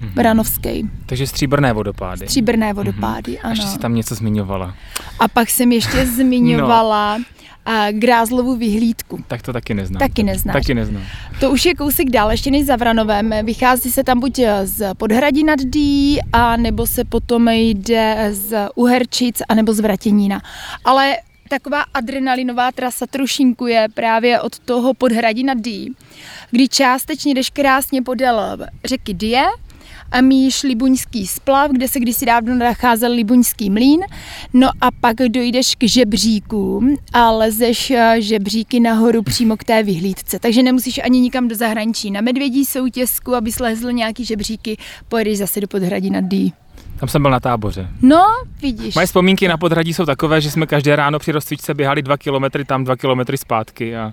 mm-hmm. 0.00 0.14
Vranovský. 0.14 0.90
Takže 1.06 1.26
stříbrné 1.26 1.72
vodopády. 1.72 2.26
Stříbrné 2.26 2.72
vodopády, 2.72 3.32
mm-hmm. 3.32 3.40
ano. 3.42 3.52
Ještě 3.52 3.66
si 3.66 3.78
tam 3.78 3.94
něco 3.94 4.14
zmiňovala. 4.14 4.74
A 5.18 5.28
pak 5.28 5.50
jsem 5.50 5.72
ještě 5.72 6.06
zmiňovala 6.16 7.18
no. 7.18 7.24
A 7.66 7.90
Grázlovu 7.92 8.56
vyhlídku. 8.56 9.24
Tak 9.28 9.42
to 9.42 9.52
taky 9.52 9.74
neznám. 9.74 9.98
Taky 9.98 10.22
neznáš. 10.22 10.52
Taky 10.52 10.74
neznám. 10.74 11.02
To 11.40 11.50
už 11.50 11.64
je 11.64 11.74
kousek 11.74 12.10
dál, 12.10 12.30
ještě 12.30 12.50
než 12.50 12.66
za 12.66 12.76
Vranovem. 12.76 13.34
Vychází 13.42 13.90
se 13.90 14.04
tam 14.04 14.20
buď 14.20 14.40
z 14.64 14.94
Podhradí 14.94 15.44
nad 15.44 15.58
Dí, 15.58 16.18
a 16.32 16.56
nebo 16.56 16.86
se 16.86 17.04
potom 17.04 17.48
jde 17.48 18.28
z 18.32 18.68
Uherčic, 18.74 19.42
a 19.48 19.54
nebo 19.54 19.72
z 19.72 19.80
Vratěnína. 19.80 20.42
Ale 20.84 21.16
taková 21.48 21.84
adrenalinová 21.94 22.72
trasa 22.72 23.06
trošinkuje 23.06 23.86
právě 23.94 24.40
od 24.40 24.58
toho 24.58 24.94
Podhradí 24.94 25.44
nad 25.44 25.58
Dí, 25.58 25.94
kdy 26.50 26.68
částečně 26.68 27.34
jdeš 27.34 27.50
krásně 27.50 28.02
podél 28.02 28.58
řeky 28.84 29.14
Die, 29.14 29.44
míš 30.20 30.62
Libuňský 30.62 31.26
splav, 31.26 31.70
kde 31.70 31.88
se 31.88 32.00
kdysi 32.00 32.26
dávno 32.26 32.54
nacházel 32.54 33.12
Libuňský 33.12 33.70
mlín. 33.70 34.00
No 34.52 34.68
a 34.80 34.90
pak 34.90 35.16
dojdeš 35.16 35.74
k 35.74 35.84
žebříku 35.84 36.96
a 37.12 37.30
lezeš 37.30 37.90
eh, 37.90 38.16
žebříky 38.18 38.80
nahoru 38.80 39.22
přímo 39.22 39.56
k 39.56 39.64
té 39.64 39.82
vyhlídce. 39.82 40.38
Takže 40.38 40.62
nemusíš 40.62 41.00
ani 41.04 41.20
nikam 41.20 41.48
do 41.48 41.54
zahraničí 41.56 42.10
na 42.10 42.20
medvědí 42.20 42.64
soutězku, 42.64 43.34
aby 43.34 43.52
slezl 43.52 43.92
nějaký 43.92 44.24
žebříky, 44.24 44.76
pojedeš 45.08 45.38
zase 45.38 45.60
do 45.60 45.68
podhradí 45.68 46.10
nad 46.10 46.24
Dí. 46.24 46.52
Tam 47.00 47.08
jsem 47.08 47.22
byl 47.22 47.30
na 47.30 47.40
táboře. 47.40 47.88
No, 48.02 48.24
vidíš. 48.62 48.94
Moje 48.94 49.06
vzpomínky 49.06 49.48
na 49.48 49.56
podhradí 49.56 49.94
jsou 49.94 50.06
takové, 50.06 50.40
že 50.40 50.50
jsme 50.50 50.66
každé 50.66 50.96
ráno 50.96 51.18
při 51.18 51.32
rozcvičce 51.32 51.74
běhali 51.74 52.02
dva 52.02 52.16
kilometry 52.16 52.64
tam, 52.64 52.84
dva 52.84 52.96
kilometry 52.96 53.38
zpátky 53.38 53.96
a, 53.96 54.12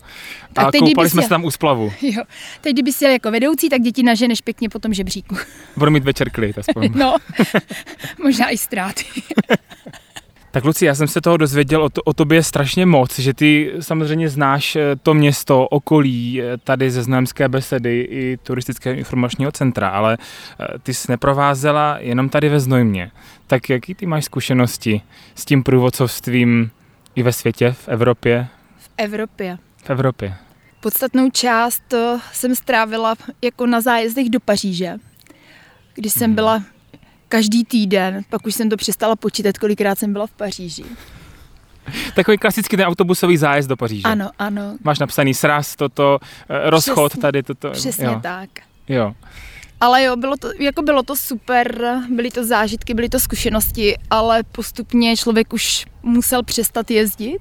a 0.56 0.72
teď, 0.72 0.82
koupali 0.82 1.10
jsme 1.10 1.22
se 1.22 1.30
tam 1.30 1.46
u 1.46 1.52
splavu. 1.52 1.94
Jo. 2.02 2.24
Teď, 2.62 2.74
kdyby 2.74 2.94
jsi 2.94 3.04
jel 3.06 3.12
jako 3.12 3.32
vedoucí, 3.32 3.70
tak 3.70 3.82
děti 3.82 4.04
naženeš 4.04 4.42
pěkně 4.42 4.70
po 4.70 4.80
tom 4.80 4.94
žebříku. 4.94 5.38
Budu 5.78 5.92
mít 5.92 6.04
večer 6.04 6.30
klid 6.30 6.58
aspoň. 6.58 6.90
no, 6.96 7.16
možná 8.24 8.50
i 8.50 8.58
ztráty. 8.58 9.04
Tak 10.58 10.66
Luci, 10.66 10.86
já 10.86 10.96
jsem 10.96 11.08
se 11.08 11.22
toho 11.22 11.38
dozvěděl 11.38 11.84
o, 11.84 11.90
to, 11.90 12.02
o 12.04 12.14
tobě 12.14 12.44
strašně 12.44 12.86
moc, 12.86 13.20
že 13.20 13.34
ty 13.34 13.74
samozřejmě 13.80 14.30
znáš 14.30 14.76
eh, 14.76 14.96
to 15.04 15.14
město, 15.14 15.68
okolí, 15.68 16.42
eh, 16.42 16.58
tady 16.58 16.92
ze 16.92 17.04
Znojemské 17.04 17.50
besedy 17.50 18.02
i 18.02 18.38
turistického 18.44 18.98
informačního 18.98 19.52
centra, 19.52 19.90
ale 19.90 20.18
eh, 20.20 20.80
ty 20.80 20.94
jsi 20.94 21.12
neprovázela 21.12 21.98
jenom 22.00 22.30
tady 22.30 22.50
ve 22.50 22.60
Znojmě. 22.60 23.12
Tak 23.48 23.70
jaký 23.70 23.96
ty 23.96 24.06
máš 24.06 24.26
zkušenosti 24.26 25.02
s 25.36 25.46
tím 25.46 25.64
průvodcovstvím 25.64 26.72
i 27.16 27.24
ve 27.24 27.34
světě, 27.34 27.72
v 27.72 27.88
Evropě? 27.88 28.48
V 28.78 28.90
Evropě. 28.98 29.58
V 29.84 29.90
Evropě. 29.90 30.36
Podstatnou 30.80 31.30
část 31.30 31.94
jsem 32.32 32.56
strávila 32.56 33.16
jako 33.42 33.66
na 33.66 33.82
zájezdech 33.82 34.30
do 34.30 34.40
Paříže, 34.40 34.96
kdy 35.96 36.10
jsem 36.10 36.26
hmm. 36.26 36.36
byla 36.36 36.64
každý 37.30 37.66
týden, 37.66 38.22
pak 38.30 38.46
už 38.48 38.56
jsem 38.56 38.70
to 38.70 38.78
přestala 38.78 39.16
počítat, 39.16 39.58
kolikrát 39.58 40.00
jsem 40.00 40.14
byla 40.14 40.28
v 40.28 40.32
Paříži. 40.32 40.84
Takový 42.16 42.38
klasický 42.38 42.78
ten 42.78 42.86
autobusový 42.86 43.38
zájezd 43.38 43.70
do 43.70 43.78
Paříže. 43.78 44.04
Ano, 44.04 44.30
ano. 44.40 44.78
Máš 44.84 45.00
napsaný 45.00 45.34
sraz, 45.34 45.76
toto, 45.76 46.20
eh, 46.50 46.70
rozchod 46.70 47.12
přesně, 47.12 47.22
tady, 47.22 47.44
toto. 47.44 47.72
Přesně 47.72 48.06
jo. 48.06 48.20
tak. 48.24 48.50
Jo. 48.90 49.14
Ale 49.82 50.04
jo, 50.04 50.16
bylo 50.16 50.38
to, 50.38 50.50
jako 50.60 50.82
bylo 50.82 51.04
to 51.04 51.16
super, 51.16 51.98
byly 52.10 52.32
to 52.32 52.46
zážitky, 52.46 52.94
byly 52.94 53.10
to 53.10 53.20
zkušenosti, 53.20 53.96
ale 54.10 54.44
postupně 54.44 55.18
člověk 55.18 55.54
už 55.54 55.86
musel 56.04 56.44
přestat 56.44 56.92
jezdit 56.92 57.40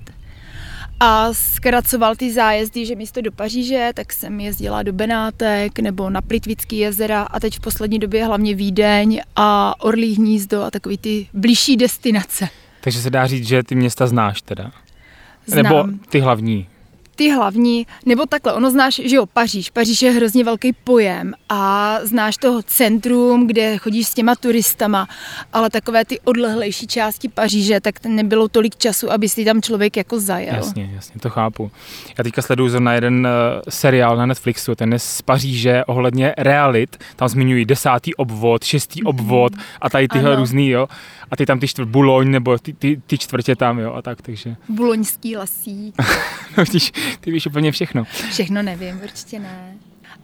a 1.01 1.33
zkracoval 1.33 2.17
ty 2.17 2.33
zájezdy, 2.33 2.87
že 2.87 2.95
místo 2.95 3.21
do 3.21 3.33
Paříže, 3.33 3.91
tak 3.95 4.13
jsem 4.13 4.41
jezdila 4.41 4.83
do 4.83 4.93
Benátek 4.93 5.79
nebo 5.79 6.11
na 6.11 6.23
Plitvický 6.23 6.79
jezera 6.79 7.23
a 7.23 7.41
teď 7.41 7.57
v 7.57 7.61
poslední 7.61 7.99
době 7.99 8.25
hlavně 8.25 8.55
Vídeň 8.55 9.21
a 9.37 9.75
Orlí 9.81 10.15
hnízdo 10.15 10.63
a 10.63 10.71
takový 10.71 10.99
ty 10.99 11.27
blížší 11.33 11.77
destinace. 11.77 12.49
Takže 12.81 12.99
se 13.01 13.11
dá 13.11 13.27
říct, 13.27 13.49
že 13.49 13.63
ty 13.63 13.75
města 13.75 14.07
znáš 14.07 14.43
teda? 14.43 14.73
Znám. 15.47 15.63
Nebo 15.63 15.85
ty 16.09 16.21
hlavní? 16.21 16.67
Ty 17.17 17.31
hlavní, 17.31 17.87
nebo 18.07 18.27
takhle, 18.27 18.53
ono 18.53 18.71
znáš, 18.71 19.01
že 19.05 19.17
jo, 19.17 19.27
Paříž. 19.27 19.71
Paříž 19.71 20.03
je 20.03 20.11
hrozně 20.11 20.45
velký 20.45 20.73
pojem 20.73 21.35
a 21.49 21.99
znáš 22.03 22.37
toho 22.37 22.63
centrum, 22.63 23.47
kde 23.47 23.79
chodíš 23.79 24.07
s 24.07 24.15
těma 24.15 24.35
turistama, 24.35 25.09
ale 25.53 25.71
takové 25.71 26.05
ty 26.05 26.21
odlehlejší 26.21 26.87
části 26.87 27.29
Paříže, 27.29 27.81
tak 27.81 28.05
nebylo 28.05 28.49
tolik 28.49 28.77
času, 28.77 29.13
aby 29.13 29.29
si 29.29 29.45
tam 29.45 29.63
člověk 29.63 29.97
jako 29.97 30.21
zajel. 30.21 30.55
Jasně, 30.57 30.91
jasně, 30.95 31.21
to 31.21 31.31
chápu. 31.31 31.71
Já 32.19 32.25
teďka 32.25 32.43
sleduju 32.43 32.79
na 32.79 32.93
jeden 32.93 33.27
uh, 33.27 33.63
seriál 33.69 34.17
na 34.17 34.27
Netflixu, 34.27 34.75
ten 34.75 34.93
je 34.93 34.99
z 34.99 35.23
Paříže 35.23 35.85
ohledně 35.85 36.35
realit, 36.39 36.97
tam 37.17 37.29
zmiňují 37.29 37.65
desátý 37.65 38.15
obvod, 38.15 38.65
šestý 38.65 39.03
mm-hmm. 39.03 39.09
obvod 39.09 39.53
a 39.81 39.91
tady 39.91 40.09
tyhle 40.09 40.31
ano. 40.31 40.41
různý, 40.41 40.69
jo. 40.69 40.87
A 41.31 41.37
ty 41.37 41.47
tam 41.47 41.61
ty 41.61 41.69
čtvrt 41.69 41.89
Buloň, 41.89 42.31
nebo 42.31 42.59
ty, 42.59 42.73
ty, 42.73 43.03
ty 43.07 43.19
čtvrtě 43.19 43.57
tam, 43.57 43.79
jo, 43.79 43.93
a 43.93 44.03
tak, 44.03 44.23
takže. 44.23 44.57
Buloňský 44.69 45.37
lesí. 45.37 45.93
no, 46.59 46.65
vidíš, 46.65 46.93
ty 47.21 47.31
víš 47.31 47.47
úplně 47.47 47.73
všechno. 47.73 48.05
Všechno 48.05 48.63
nevím, 48.63 49.01
určitě 49.05 49.39
ne. 49.39 49.75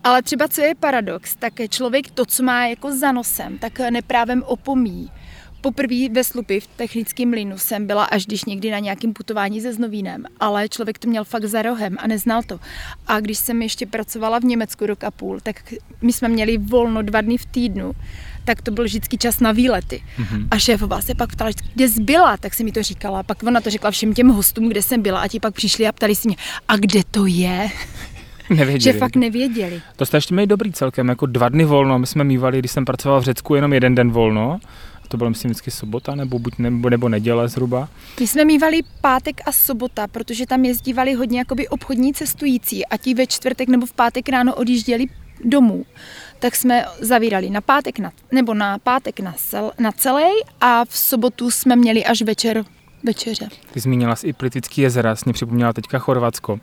Ale 0.05 0.23
třeba 0.23 0.49
co 0.49 0.61
je 0.61 0.75
paradox, 0.75 1.37
tak 1.37 1.53
člověk 1.69 2.11
to, 2.11 2.27
co 2.27 2.43
má 2.43 2.67
jako 2.67 2.97
za 2.97 3.13
nosem, 3.13 3.59
tak 3.59 3.79
neprávem 3.79 4.43
opomí. 4.43 5.11
Poprvé 5.63 6.09
ve 6.13 6.25
Slupy 6.25 6.61
v 6.61 6.67
technickém 6.67 7.31
mlínu 7.31 7.59
jsem 7.59 7.87
byla 7.87 8.05
až 8.05 8.27
když 8.27 8.45
někdy 8.45 8.71
na 8.71 8.79
nějakém 8.79 9.13
putování 9.13 9.61
se 9.61 9.73
Znovínem, 9.73 10.25
ale 10.41 10.69
člověk 10.69 10.99
to 10.99 11.09
měl 11.09 11.25
fakt 11.25 11.45
za 11.45 11.63
rohem 11.63 11.97
a 11.99 12.07
neznal 12.07 12.43
to. 12.43 12.61
A 13.07 13.21
když 13.21 13.39
jsem 13.39 13.63
ještě 13.63 13.87
pracovala 13.87 14.39
v 14.39 14.45
Německu 14.45 14.87
rok 14.87 15.05
a 15.05 15.11
půl, 15.11 15.41
tak 15.41 15.75
my 16.03 16.13
jsme 16.13 16.29
měli 16.29 16.59
volno 16.59 17.03
dva 17.03 17.21
dny 17.21 17.39
v 17.39 17.47
týdnu 17.47 17.93
tak 18.45 18.63
to 18.63 18.71
byl 18.71 18.85
vždycky 18.85 19.19
čas 19.19 19.41
na 19.41 19.53
výlety. 19.53 20.03
Mm-hmm. 20.19 20.49
A 20.51 20.59
šéfová 20.59 21.01
se 21.01 21.15
pak 21.15 21.33
ptala, 21.33 21.51
kde 21.75 21.89
jsi 21.89 22.03
byla, 22.03 22.37
tak 22.37 22.55
si 22.55 22.65
mi 22.65 22.73
to 22.73 22.83
říkala. 22.83 23.23
Pak 23.23 23.43
ona 23.43 23.61
to 23.61 23.71
řekla 23.71 23.91
všem 23.91 24.15
těm 24.15 24.29
hostům, 24.29 24.69
kde 24.69 24.83
jsem 24.83 25.03
byla 25.03 25.21
a 25.21 25.29
ti 25.29 25.41
pak 25.41 25.55
přišli 25.55 25.87
a 25.87 25.93
ptali 25.93 26.15
si 26.15 26.29
mě, 26.29 26.37
a 26.69 26.77
kde 26.77 27.01
to 27.11 27.27
je? 27.27 27.71
Nevěděli. 28.51 28.95
Že 28.95 28.99
fakt 28.99 29.17
nevěděli. 29.17 29.83
To 29.97 30.07
jste 30.07 30.17
ještě 30.17 30.35
měli 30.35 30.47
dobrý 30.47 30.73
celkem, 30.73 31.09
jako 31.09 31.27
dva 31.27 31.49
dny 31.49 31.65
volno. 31.65 31.99
My 31.99 32.07
jsme 32.07 32.25
mývali, 32.25 32.59
když 32.59 32.71
jsem 32.71 32.85
pracoval 32.85 33.21
v 33.21 33.25
Řecku, 33.25 33.55
jenom 33.55 33.73
jeden 33.73 33.95
den 33.95 34.11
volno. 34.11 34.61
To 35.13 35.19
bylo 35.19 35.31
myslím 35.31 35.51
vždycky 35.51 35.71
sobota 35.71 36.15
nebo, 36.15 36.39
buď 36.39 36.59
nebo, 36.59 36.91
nebo 36.91 37.09
neděle 37.09 37.49
zhruba. 37.49 37.89
My 38.21 38.27
jsme 38.27 38.45
mývali 38.45 38.81
pátek 39.01 39.41
a 39.47 39.53
sobota, 39.53 40.07
protože 40.07 40.47
tam 40.47 40.65
jezdívali 40.65 41.15
hodně 41.15 41.39
jakoby 41.39 41.69
obchodní 41.69 42.15
cestující 42.15 42.87
a 42.87 42.97
ti 42.97 43.15
ve 43.15 43.27
čtvrtek 43.27 43.69
nebo 43.69 43.87
v 43.87 43.93
pátek 43.93 44.29
ráno 44.29 44.55
odjížděli 44.55 45.07
domů 45.45 45.85
tak 46.39 46.57
jsme 46.57 46.85
zavírali 47.01 47.51
na 47.51 47.61
pátek 47.61 47.99
na, 47.99 48.13
nebo 48.33 48.55
na 48.55 48.79
pátek 48.79 49.21
na, 49.21 49.35
cel, 49.37 49.73
na 49.79 49.93
celý 49.93 50.33
a 50.61 50.85
v 50.85 50.99
sobotu 50.99 51.51
jsme 51.51 51.77
měli 51.77 52.05
až 52.05 52.23
večer 52.23 52.65
večeře. 53.05 53.49
Ty 53.73 53.81
zmínila 53.81 54.17
jsi 54.17 54.27
i 54.27 54.33
Plitický 54.33 54.81
jezera, 54.81 55.17
s 55.17 55.25
připomněla 55.33 55.73
teďka 55.73 55.99
Chorvatsko, 55.99 56.61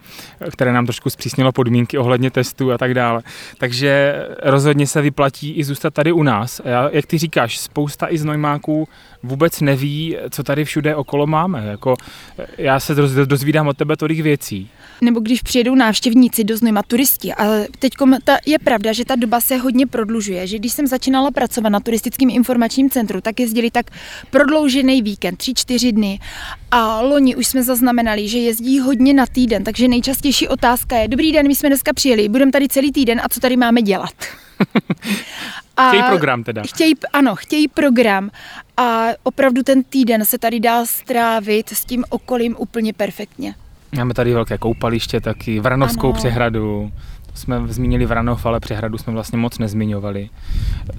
které 0.52 0.74
nám 0.74 0.86
trošku 0.86 1.10
zpřísnilo 1.10 1.52
podmínky 1.52 1.98
ohledně 1.98 2.32
testů 2.32 2.72
a 2.72 2.78
tak 2.78 2.94
dále. 2.94 3.22
Takže 3.58 4.26
rozhodně 4.44 4.88
se 4.88 5.02
vyplatí 5.02 5.52
i 5.52 5.64
zůstat 5.64 5.94
tady 5.94 6.12
u 6.12 6.24
nás. 6.24 6.62
Jak 6.92 7.06
ty 7.06 7.18
říkáš, 7.18 7.60
spousta 7.60 8.08
i 8.10 8.18
znojmáků 8.18 8.88
vůbec 9.24 9.62
neví, 9.62 10.18
co 10.30 10.44
tady 10.44 10.66
všude 10.66 10.96
okolo 10.96 11.28
máme. 11.28 11.66
Jako, 11.66 11.96
já 12.58 12.80
se 12.80 12.96
dozvídám 13.26 13.68
od 13.68 13.78
tebe 13.78 13.98
tolik 13.98 14.20
věcí 14.20 14.70
nebo 15.02 15.20
když 15.20 15.42
přijedou 15.42 15.76
návštěvníci 15.76 16.44
do 16.44 16.58
Znojma 16.58 16.84
turisti. 16.84 17.34
A 17.34 17.46
teď 17.80 17.94
je 18.46 18.60
pravda, 18.60 18.94
že 18.94 19.06
ta 19.06 19.16
doba 19.16 19.42
se 19.42 19.58
hodně 19.58 19.88
prodlužuje, 19.88 20.48
že 20.48 20.60
když 20.60 20.74
jsem 20.74 20.88
začínala 20.88 21.32
pracovat 21.32 21.70
na 21.70 21.80
turistickém 21.80 22.30
informačním 22.30 22.90
centru, 22.90 23.22
tak 23.22 23.40
jezdili 23.40 23.72
tak 23.72 23.86
prodloužený 24.30 25.02
víkend, 25.02 25.38
tři, 25.38 25.54
čtyři 25.54 25.92
dny. 25.92 26.20
A 26.72 27.02
loni 27.02 27.36
už 27.36 27.48
jsme 27.48 27.64
zaznamenali, 27.64 28.28
že 28.28 28.38
jezdí 28.38 28.80
hodně 28.80 29.14
na 29.14 29.26
týden, 29.26 29.64
takže 29.64 29.88
nejčastější 29.88 30.48
otázka 30.48 30.98
je, 30.98 31.08
dobrý 31.08 31.32
den, 31.32 31.48
my 31.48 31.56
jsme 31.56 31.70
dneska 31.70 31.94
přijeli, 31.94 32.30
budeme 32.30 32.52
tady 32.52 32.68
celý 32.68 32.92
týden 32.92 33.22
a 33.24 33.30
co 33.30 33.40
tady 33.40 33.58
máme 33.58 33.82
dělat? 33.82 34.14
A 35.78 35.88
chtějí 35.88 36.04
program 36.04 36.44
teda. 36.44 36.62
Chtějí, 36.66 36.94
ano, 37.14 37.36
chtějí 37.36 37.68
program 37.68 38.30
a 38.78 39.04
opravdu 39.24 39.64
ten 39.64 39.84
týden 39.84 40.26
se 40.26 40.38
tady 40.38 40.60
dá 40.60 40.86
strávit 40.86 41.70
s 41.70 41.86
tím 41.86 42.06
okolím 42.10 42.56
úplně 42.60 42.94
perfektně. 42.94 43.56
Máme 43.96 44.14
tady 44.14 44.34
velké 44.34 44.58
koupaliště 44.58 45.22
taky, 45.22 45.60
Vranovskou 45.60 46.08
ano. 46.08 46.18
přehradu, 46.18 46.92
jsme 47.34 47.62
zmínili 47.68 48.06
Vranov, 48.06 48.46
ale 48.46 48.60
přehradu 48.60 48.98
jsme 48.98 49.14
vlastně 49.14 49.38
moc 49.38 49.58
nezmiňovali. 49.60 50.30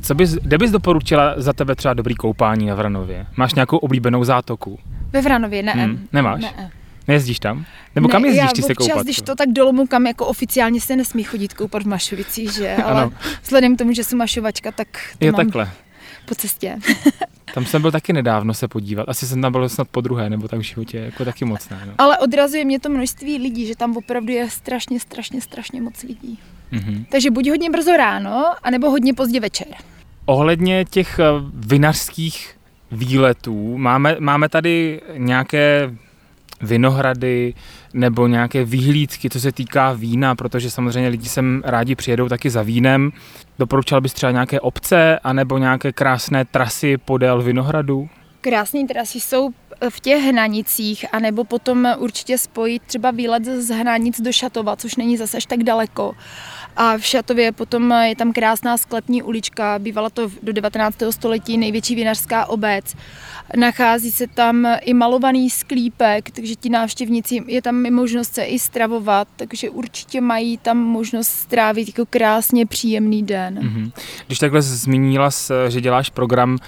Co 0.03 0.15
bys, 0.15 0.35
kde 0.35 0.59
bys 0.59 0.71
doporučila 0.71 1.35
za 1.37 1.53
tebe 1.53 1.75
třeba 1.75 1.95
dobrý 1.95 2.15
koupání 2.15 2.67
na 2.67 2.75
Vranově? 2.75 3.27
Máš 3.37 3.55
nějakou 3.55 3.77
oblíbenou 3.77 4.25
zátoku? 4.25 4.79
Ve 5.13 5.21
Vranově 5.23 5.63
ne. 5.63 5.73
Hmm, 5.73 6.09
nemáš? 6.13 6.43
Ne. 6.43 6.71
Nejezdíš 7.11 7.39
tam? 7.39 7.65
Nebo 7.95 8.09
kam 8.09 8.25
jezdíš 8.25 8.53
ty 8.53 8.63
se 8.63 8.75
koupat? 8.75 9.03
když 9.03 9.23
to 9.23 9.35
tak 9.35 9.49
dolů 9.49 9.87
kam 9.87 10.07
jako 10.07 10.27
oficiálně 10.27 10.81
se 10.81 10.97
nesmí 10.97 11.23
chodit 11.23 11.55
koupat 11.55 11.83
v 11.83 11.87
Mašovicích, 11.87 12.53
že? 12.53 12.77
Ale 12.85 13.11
vzhledem 13.43 13.77
k 13.77 13.79
tomu, 13.79 13.93
že 13.93 14.05
jsem 14.05 14.19
Mašovačka, 14.19 14.73
tak 14.73 14.89
to 15.19 15.25
je 15.25 15.33
mám 15.33 15.47
takhle. 15.47 15.71
po 16.29 16.35
cestě. 16.35 16.79
Tam 17.55 17.65
jsem 17.67 17.83
byl 17.83 17.91
taky 17.93 18.13
nedávno 18.13 18.55
se 18.55 18.69
podívat. 18.69 19.09
Asi 19.09 19.27
jsem 19.27 19.43
tam 19.43 19.53
byl 19.53 19.69
snad 19.69 19.89
po 19.89 20.01
druhé, 20.01 20.31
nebo 20.31 20.49
tak 20.49 20.59
v 20.59 20.63
životě, 20.63 20.99
jako 20.99 21.25
taky 21.25 21.45
moc 21.45 21.69
ne. 21.69 21.83
No. 21.87 21.93
Ale 21.99 22.19
odrazuje 22.19 22.65
mě 22.65 22.81
to 22.81 22.89
množství 22.89 23.39
lidí, 23.39 23.67
že 23.67 23.77
tam 23.77 23.97
opravdu 23.97 24.33
je 24.33 24.51
strašně, 24.51 25.01
strašně, 25.01 25.41
strašně 25.41 25.83
moc 25.83 26.03
lidí. 26.03 26.39
Mm-hmm. 26.73 27.05
Takže 27.11 27.31
buď 27.31 27.49
hodně 27.49 27.71
brzo 27.71 27.97
ráno, 27.97 28.55
anebo 28.63 28.91
hodně 28.91 29.15
pozdě 29.15 29.41
večer. 29.41 29.67
ohledně 30.27 30.85
těch 30.85 31.19
eh, 31.19 31.25
vinařských 31.55 32.57
výletů, 32.93 33.79
máme, 33.79 34.17
máme 34.21 34.49
tady 34.49 35.01
nějaké 35.17 35.91
vinohrady 36.63 37.55
nebo 37.95 38.27
nějaké 38.27 38.65
vyhlídky, 38.65 39.31
co 39.31 39.41
se 39.41 39.53
týká 39.53 39.93
vína, 39.93 40.35
protože 40.35 40.71
samozřejmě 40.71 41.09
lidi 41.09 41.29
sem 41.29 41.63
rádi 41.65 41.95
přijedou 41.95 42.29
taky 42.29 42.51
za 42.51 42.63
vínem. 42.63 43.13
Doporučal 43.59 44.01
bys 44.01 44.13
třeba 44.13 44.33
nějaké 44.33 44.61
obce 44.61 45.19
anebo 45.19 45.59
nějaké 45.59 45.93
krásné 45.93 46.45
trasy 46.45 46.97
podél 46.97 47.43
vinohradu? 47.43 48.09
Krásné 48.41 48.87
trasy 48.87 49.21
jsou 49.21 49.51
v 49.89 50.01
těch 50.01 50.23
hranicích, 50.23 51.05
anebo 51.13 51.45
potom 51.45 51.89
určitě 51.99 52.39
spojit 52.39 52.83
třeba 52.87 53.11
výlet 53.11 53.45
z 53.45 53.69
hranic 53.69 54.21
do 54.21 54.33
Šatova, 54.33 54.77
což 54.77 54.97
není 54.97 55.17
zase 55.17 55.37
až 55.37 55.47
tak 55.47 55.63
daleko. 55.63 56.15
A 56.83 56.99
v 56.99 57.05
Šatově 57.05 57.53
potom 57.53 57.93
je 57.93 58.17
tam 58.17 58.33
krásná 58.33 58.77
sklepní 58.77 59.23
ulička, 59.23 59.79
bývala 59.79 60.11
to 60.11 60.31
do 60.43 60.53
19. 60.53 60.97
století 61.11 61.59
největší 61.59 61.95
vinařská 61.95 62.47
obec. 62.47 62.97
Nachází 63.57 64.13
se 64.13 64.27
tam 64.27 64.67
i 64.81 64.95
malovaný 64.95 65.51
sklípek, 65.51 66.31
takže 66.31 66.55
ti 66.55 66.69
návštěvníci, 66.69 67.43
je 67.47 67.63
tam 67.63 67.87
i 67.87 67.91
možnost 67.91 68.35
se 68.35 68.43
i 68.43 68.59
stravovat, 68.59 69.29
takže 69.37 69.71
určitě 69.71 70.21
mají 70.21 70.59
tam 70.59 70.79
možnost 70.79 71.29
strávit 71.29 71.89
jako 71.89 72.07
krásně 72.11 72.67
příjemný 72.67 73.23
den. 73.23 73.59
Mm-hmm. 73.59 73.93
Když 74.27 74.39
takhle 74.39 74.63
zmínila, 74.63 75.31
že 75.69 75.81
děláš 75.81 76.11
program 76.11 76.59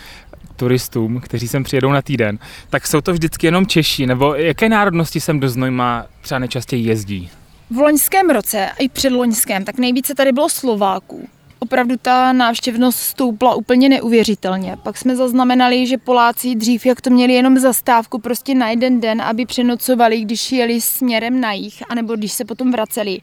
turistům, 0.56 1.20
kteří 1.20 1.48
sem 1.48 1.64
přijedou 1.64 1.92
na 1.92 2.02
týden, 2.02 2.38
tak 2.70 2.86
jsou 2.86 3.00
to 3.00 3.12
vždycky 3.12 3.46
jenom 3.46 3.66
Češi, 3.66 4.06
nebo 4.06 4.34
jaké 4.34 4.68
národnosti 4.68 5.20
sem 5.20 5.40
do 5.40 5.48
Znojma 5.48 6.06
třeba 6.20 6.38
nejčastěji 6.38 6.86
jezdí? 6.86 7.30
V 7.72 7.78
loňském 7.78 8.30
roce 8.30 8.70
a 8.70 8.74
i 8.74 8.88
předloňském, 8.88 9.64
tak 9.64 9.78
nejvíce 9.78 10.14
tady 10.14 10.32
bylo 10.32 10.48
Slováků. 10.48 11.28
Opravdu 11.58 11.96
ta 12.02 12.32
návštěvnost 12.32 12.98
stoupla 12.98 13.54
úplně 13.54 13.88
neuvěřitelně. 13.88 14.76
Pak 14.82 14.98
jsme 14.98 15.16
zaznamenali, 15.16 15.86
že 15.86 15.98
Poláci 15.98 16.54
dřív, 16.54 16.86
jak 16.86 17.00
to 17.00 17.10
měli 17.10 17.32
jenom 17.32 17.58
zastávku 17.58 18.18
prostě 18.18 18.54
na 18.54 18.68
jeden 18.68 19.00
den, 19.00 19.22
aby 19.22 19.46
přenocovali, 19.46 20.20
když 20.20 20.52
jeli 20.52 20.80
směrem 20.80 21.40
na 21.40 21.52
jich, 21.52 21.82
anebo 21.88 22.16
když 22.16 22.32
se 22.32 22.44
potom 22.44 22.72
vraceli, 22.72 23.20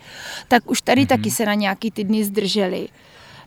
tak 0.47 0.71
už 0.71 0.81
tady 0.81 1.01
mm-hmm. 1.01 1.07
taky 1.07 1.31
se 1.31 1.45
na 1.45 1.53
nějaký 1.53 1.91
ty 1.91 2.03
dny 2.03 2.23
zdrželi. 2.23 2.87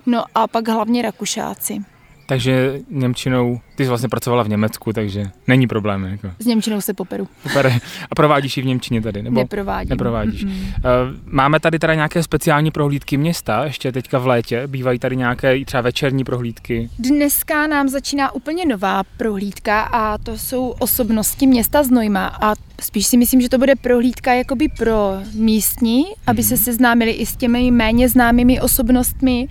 No 0.07 0.25
a 0.35 0.47
pak 0.47 0.69
hlavně 0.69 1.03
Rakušáci. 1.03 1.85
Takže 2.33 2.81
Němčinou, 2.91 3.61
ty 3.75 3.85
jsi 3.85 3.89
vlastně 3.89 4.09
pracovala 4.09 4.43
v 4.43 4.49
Německu, 4.49 4.93
takže 4.93 5.25
není 5.47 5.67
problém. 5.67 6.05
Jako. 6.05 6.31
S 6.39 6.47
Němčinou 6.47 6.81
se 6.81 6.95
poperu. 6.95 7.29
Popere. 7.43 7.79
A 8.11 8.15
provádíš 8.15 8.57
ji 8.57 8.63
v 8.63 8.67
Němčině 8.67 9.03
tady? 9.03 9.23
Nebo 9.23 9.41
Neprovádím. 9.41 9.91
Neprovádíš. 9.91 10.47
Mm-hmm. 10.47 11.17
Máme 11.27 11.61
tady 11.61 11.79
teda 11.79 11.95
nějaké 11.95 12.23
speciální 12.23 12.71
prohlídky 12.71 13.17
města, 13.17 13.65
ještě 13.65 13.93
teďka 13.93 14.19
v 14.19 14.27
létě, 14.27 14.67
bývají 14.67 14.99
tady 14.99 15.17
nějaké 15.17 15.65
třeba 15.65 15.81
večerní 15.81 16.25
prohlídky? 16.25 16.91
Dneska 16.99 17.67
nám 17.67 17.89
začíná 17.89 18.35
úplně 18.35 18.67
nová 18.67 19.03
prohlídka 19.17 19.81
a 19.81 20.19
to 20.19 20.39
jsou 20.39 20.69
osobnosti 20.69 21.47
města 21.47 21.83
Znojma 21.83 22.27
a 22.27 22.55
spíš 22.81 23.07
si 23.07 23.17
myslím, 23.17 23.41
že 23.41 23.49
to 23.49 23.59
bude 23.59 23.77
prohlídka 23.77 24.33
jakoby 24.33 24.69
pro 24.79 25.15
místní, 25.35 26.05
aby 26.27 26.43
mm-hmm. 26.43 26.49
se 26.49 26.55
mhm. 26.55 26.63
seznámili 26.63 27.11
i 27.11 27.27
s 27.27 27.37
těmi 27.37 27.71
méně 27.71 28.09
známými 28.09 28.61
osobnostmi. 28.61 29.49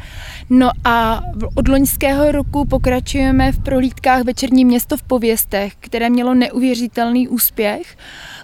No 0.50 0.70
a 0.86 1.22
od 1.56 1.68
loňského 1.68 2.32
roku 2.32 2.66
pokračujeme 2.72 3.52
v 3.52 3.60
prohlídkách 3.60 4.24
Večerní 4.24 4.66
město 4.66 4.98
v 4.98 5.04
pověstech, 5.04 5.74
které 5.80 6.10
mělo 6.10 6.34
neuvěřitelný 6.34 7.28
úspěch. 7.28 7.98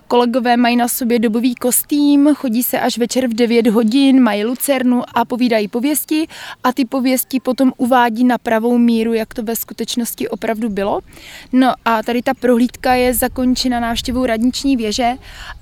Kolegové 0.07 0.57
mají 0.57 0.75
na 0.75 0.87
sobě 0.87 1.19
dobový 1.19 1.55
kostým, 1.55 2.29
chodí 2.35 2.63
se 2.63 2.79
až 2.79 2.97
večer 2.97 3.27
v 3.27 3.33
9 3.33 3.67
hodin, 3.67 4.23
mají 4.23 4.45
lucernu 4.45 5.03
a 5.13 5.25
povídají 5.25 5.67
pověsti 5.67 6.27
a 6.63 6.73
ty 6.73 6.85
pověsti 6.85 7.39
potom 7.39 7.73
uvádí 7.77 8.23
na 8.23 8.37
pravou 8.37 8.77
míru, 8.77 9.13
jak 9.13 9.33
to 9.33 9.43
ve 9.43 9.55
skutečnosti 9.55 10.29
opravdu 10.29 10.69
bylo. 10.69 10.99
No 11.53 11.73
a 11.85 12.03
tady 12.03 12.21
ta 12.21 12.33
prohlídka 12.33 12.93
je 12.93 13.13
zakončena 13.13 13.79
návštěvou 13.79 14.25
radniční 14.25 14.77
věže 14.77 15.13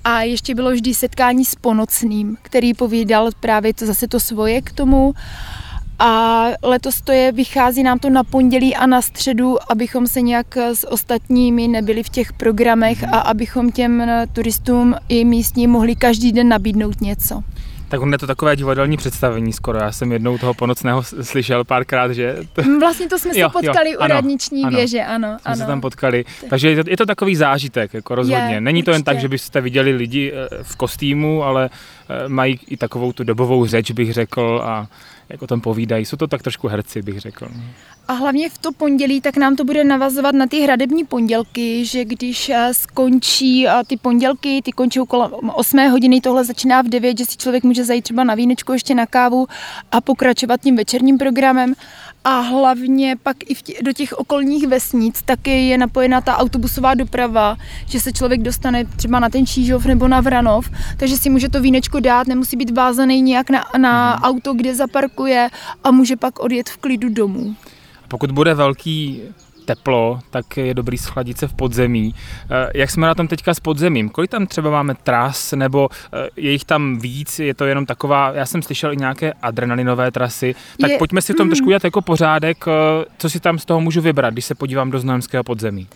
a 0.04 0.22
ještě 0.22 0.54
bylo 0.54 0.70
vždy 0.70 0.94
setkání 0.94 1.44
s 1.44 1.54
ponocným, 1.54 2.36
který 2.42 2.74
povídal 2.74 3.30
právě 3.40 3.74
to 3.74 3.86
zase 3.86 4.08
to 4.08 4.20
svoje 4.20 4.62
k 4.62 4.72
tomu. 4.72 5.14
A 5.98 6.46
letos 6.62 7.00
to 7.00 7.12
je, 7.12 7.32
vychází 7.32 7.82
nám 7.82 7.98
to 7.98 8.10
na 8.10 8.24
pondělí 8.24 8.76
a 8.76 8.86
na 8.86 9.02
středu, 9.02 9.56
abychom 9.70 10.06
se 10.06 10.20
nějak 10.20 10.56
s 10.56 10.90
ostatními 10.90 11.68
nebyli 11.68 12.02
v 12.02 12.08
těch 12.08 12.32
programech 12.32 13.04
a 13.04 13.18
abychom 13.18 13.72
těm 13.72 14.02
turistům 14.32 14.94
i 15.08 15.24
místním 15.24 15.70
mohli 15.70 15.96
každý 15.96 16.32
den 16.32 16.48
nabídnout 16.48 17.00
něco. 17.00 17.42
Tak 17.88 18.00
on 18.00 18.12
je 18.12 18.18
to 18.18 18.26
takové 18.26 18.56
divadelní 18.56 18.96
představení 18.96 19.52
skoro. 19.52 19.78
Já 19.78 19.92
jsem 19.92 20.12
jednou 20.12 20.38
toho 20.38 20.54
ponocného 20.54 21.02
slyšel 21.02 21.64
párkrát, 21.64 22.12
že... 22.12 22.36
To... 22.52 22.62
Mm, 22.62 22.80
vlastně 22.80 23.08
to 23.08 23.18
jsme 23.18 23.34
se 23.34 23.40
jo, 23.40 23.50
potkali 23.50 23.90
jo, 23.90 23.98
u 23.98 24.02
ano, 24.02 24.14
radniční 24.14 24.64
ano, 24.64 24.76
věže, 24.76 25.04
ano. 25.04 25.28
Jsme 25.28 25.52
ano. 25.52 25.56
se 25.56 25.66
tam 25.66 25.80
potkali. 25.80 26.24
Takže 26.50 26.70
je 26.70 26.84
to, 26.84 26.90
je 26.90 26.96
to 26.96 27.06
takový 27.06 27.36
zážitek, 27.36 27.94
jako 27.94 28.14
rozhodně. 28.14 28.54
Je, 28.54 28.60
Není 28.60 28.82
to 28.82 28.90
určitě. 28.90 28.96
jen 28.96 29.02
tak, 29.04 29.20
že 29.20 29.28
byste 29.28 29.60
viděli 29.60 29.92
lidi 29.92 30.32
eh, 30.32 30.62
v 30.62 30.76
kostýmu, 30.76 31.44
ale 31.44 31.70
eh, 32.08 32.28
mají 32.28 32.60
i 32.66 32.76
takovou 32.76 33.12
tu 33.12 33.24
dobovou 33.24 33.66
řeč, 33.66 33.90
bych 33.90 34.12
řekl, 34.12 34.62
a 34.64 34.86
jak 35.28 35.42
o 35.42 35.46
tom 35.46 35.60
povídají. 35.60 36.04
Jsou 36.04 36.16
to 36.16 36.26
tak 36.26 36.42
trošku 36.42 36.68
herci, 36.68 37.02
bych 37.02 37.20
řekl. 37.20 37.48
A 38.08 38.12
hlavně 38.12 38.50
v 38.50 38.58
to 38.58 38.72
pondělí, 38.72 39.20
tak 39.20 39.36
nám 39.36 39.56
to 39.56 39.64
bude 39.64 39.84
navazovat 39.84 40.34
na 40.34 40.46
ty 40.46 40.60
hradební 40.60 41.04
pondělky, 41.04 41.84
že 41.84 42.04
když 42.04 42.48
eh, 42.48 42.74
skončí 42.74 43.68
eh, 43.68 43.72
ty 43.86 43.96
pondělky, 43.96 44.62
ty 44.64 44.72
končí 44.72 45.00
okolo 45.00 45.28
8 45.28 45.90
hodiny, 45.90 46.20
tohle 46.20 46.44
začíná 46.44 46.82
v 46.82 46.88
9, 46.88 47.18
že 47.18 47.24
si 47.24 47.36
člověk 47.36 47.64
může 47.64 47.84
zajít 47.84 48.04
třeba 48.04 48.24
na 48.24 48.34
vínečku 48.34 48.72
ještě 48.72 48.94
na 48.94 49.06
kávu 49.06 49.46
a 49.92 50.00
pokračovat 50.00 50.60
tím 50.60 50.76
večerním 50.76 51.18
programem. 51.18 51.74
A 52.28 52.40
hlavně 52.40 53.16
pak 53.22 53.36
i 53.50 53.54
tě, 53.54 53.74
do 53.82 53.92
těch 53.92 54.12
okolních 54.12 54.66
vesnic 54.66 55.22
taky 55.22 55.68
je 55.68 55.78
napojena 55.78 56.20
ta 56.20 56.36
autobusová 56.36 56.94
doprava, 56.94 57.56
že 57.88 58.00
se 58.00 58.12
člověk 58.12 58.42
dostane 58.42 58.84
třeba 58.84 59.20
na 59.20 59.28
ten 59.28 59.46
Čížov 59.46 59.84
nebo 59.84 60.08
na 60.08 60.20
Vranov, 60.20 60.70
takže 60.96 61.16
si 61.16 61.30
může 61.30 61.48
to 61.48 61.60
vínečko 61.60 62.00
dát, 62.00 62.26
nemusí 62.26 62.56
být 62.56 62.70
vázaný 62.70 63.22
nějak 63.22 63.50
na, 63.50 63.64
na 63.78 64.14
mhm. 64.14 64.22
auto, 64.22 64.54
kde 64.54 64.74
zaparkuje 64.74 65.48
a 65.84 65.90
může 65.90 66.16
pak 66.16 66.38
odjet 66.38 66.68
v 66.68 66.76
klidu 66.76 67.08
domů. 67.08 67.54
Pokud 68.08 68.30
bude 68.30 68.54
velký 68.54 69.22
teplo, 69.66 70.18
tak 70.30 70.56
je 70.56 70.74
dobrý 70.74 70.98
schladit 70.98 71.38
se 71.38 71.48
v 71.48 71.54
podzemí. 71.54 72.14
Eh, 72.50 72.70
jak 72.74 72.90
jsme 72.90 73.06
na 73.06 73.14
tom 73.14 73.28
teďka 73.28 73.54
s 73.54 73.60
podzemím? 73.60 74.08
Kolik 74.08 74.30
tam 74.30 74.46
třeba 74.46 74.70
máme 74.70 74.94
tras, 74.94 75.52
nebo 75.52 75.88
eh, 75.92 76.28
je 76.36 76.50
jich 76.52 76.64
tam 76.64 76.98
víc, 76.98 77.38
je 77.38 77.54
to 77.54 77.64
jenom 77.64 77.86
taková, 77.86 78.32
já 78.34 78.46
jsem 78.46 78.62
slyšel 78.62 78.92
i 78.92 78.96
nějaké 78.96 79.32
adrenalinové 79.32 80.10
trasy, 80.10 80.54
tak 80.80 80.90
je, 80.90 80.98
pojďme 80.98 81.22
si 81.22 81.32
v 81.32 81.36
tom 81.36 81.46
mm. 81.46 81.50
trošku 81.50 81.66
udělat 81.66 81.84
jako 81.84 82.02
pořádek, 82.02 82.64
eh, 82.68 83.04
co 83.18 83.30
si 83.30 83.40
tam 83.40 83.58
z 83.58 83.64
toho 83.64 83.80
můžu 83.80 84.00
vybrat, 84.00 84.32
když 84.32 84.44
se 84.44 84.54
podívám 84.54 84.90
do 84.90 84.98
znojemského 84.98 85.44
podzemí 85.44 85.88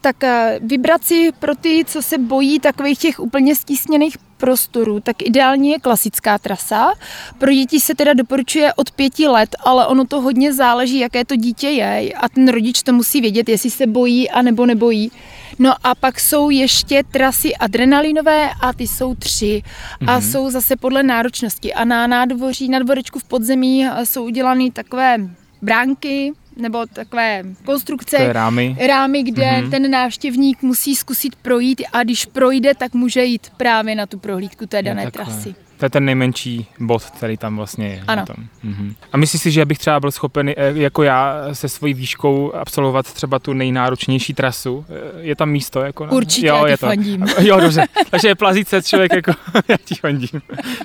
tak 0.00 0.16
vybrat 0.60 1.04
si 1.04 1.32
pro 1.38 1.54
ty, 1.54 1.84
co 1.86 2.02
se 2.02 2.18
bojí 2.18 2.60
takových 2.60 2.98
těch 2.98 3.20
úplně 3.20 3.54
stísněných 3.54 4.18
prostorů, 4.36 5.00
tak 5.00 5.22
ideální 5.22 5.70
je 5.70 5.78
klasická 5.78 6.38
trasa. 6.38 6.92
Pro 7.38 7.52
děti 7.52 7.80
se 7.80 7.94
teda 7.94 8.12
doporučuje 8.12 8.74
od 8.74 8.90
pěti 8.90 9.28
let, 9.28 9.56
ale 9.64 9.86
ono 9.86 10.04
to 10.04 10.20
hodně 10.20 10.52
záleží, 10.52 10.98
jaké 10.98 11.24
to 11.24 11.36
dítě 11.36 11.68
je 11.68 12.12
a 12.12 12.28
ten 12.28 12.48
rodič 12.48 12.82
to 12.82 12.92
musí 12.92 13.20
vědět, 13.20 13.48
jestli 13.48 13.70
se 13.70 13.86
bojí 13.86 14.30
a 14.30 14.42
nebo 14.42 14.66
nebojí. 14.66 15.10
No 15.58 15.74
a 15.82 15.94
pak 15.94 16.20
jsou 16.20 16.50
ještě 16.50 17.02
trasy 17.12 17.56
adrenalinové 17.56 18.50
a 18.60 18.72
ty 18.72 18.86
jsou 18.86 19.14
tři 19.14 19.62
a 20.00 20.04
mm-hmm. 20.04 20.32
jsou 20.32 20.50
zase 20.50 20.76
podle 20.76 21.02
náročnosti. 21.02 21.74
A 21.74 21.84
na 21.84 22.06
nádvoří, 22.06 22.68
na 22.68 22.78
dvorečku 22.78 23.18
v 23.18 23.24
podzemí 23.24 23.86
jsou 24.04 24.24
udělány 24.24 24.70
takové 24.70 25.18
bránky, 25.62 26.32
nebo 26.56 26.86
takové 26.86 27.42
konstrukce, 27.64 28.32
rámy. 28.32 28.76
rámy, 28.86 29.22
kde 29.22 29.42
mm-hmm. 29.42 29.70
ten 29.70 29.90
návštěvník 29.90 30.62
musí 30.62 30.96
zkusit 30.96 31.36
projít 31.36 31.82
a 31.92 32.02
když 32.02 32.26
projde, 32.26 32.74
tak 32.74 32.94
může 32.94 33.24
jít 33.24 33.50
právě 33.56 33.94
na 33.94 34.06
tu 34.06 34.18
prohlídku 34.18 34.66
té 34.66 34.82
dané 34.82 35.10
trasy. 35.10 35.54
To 35.76 35.84
je 35.84 35.90
ten 35.90 36.04
nejmenší 36.04 36.66
bod, 36.80 37.04
který 37.04 37.36
tam 37.36 37.56
vlastně 37.56 37.88
je. 37.88 38.04
Ano. 38.06 38.26
Tam. 38.26 38.36
Mhm. 38.62 38.94
A 39.12 39.16
myslíš 39.16 39.42
si, 39.42 39.50
že 39.50 39.64
bych 39.64 39.78
třeba 39.78 40.00
byl 40.00 40.10
schopen, 40.10 40.48
eh, 40.48 40.54
jako 40.74 41.02
já, 41.02 41.34
se 41.52 41.68
svojí 41.68 41.94
výškou 41.94 42.54
absolvovat 42.54 43.12
třeba 43.12 43.38
tu 43.38 43.52
nejnáročnější 43.52 44.34
trasu? 44.34 44.86
Eh, 44.88 45.20
je 45.20 45.36
tam 45.36 45.50
místo? 45.50 45.80
Jako 45.80 46.06
na... 46.06 46.12
Určitě, 46.12 46.46
jo, 46.46 46.56
já 46.56 46.66
je 46.66 46.78
to. 46.78 46.86
fandím. 46.86 47.26
Jo, 47.40 47.60
dobře. 47.60 47.84
Takže 48.10 48.28
je 48.28 48.64
se 48.64 48.82
člověk 48.82 49.12
jako, 49.12 49.32
já 49.68 49.76
ti 49.84 49.94
fandím. 49.94 50.42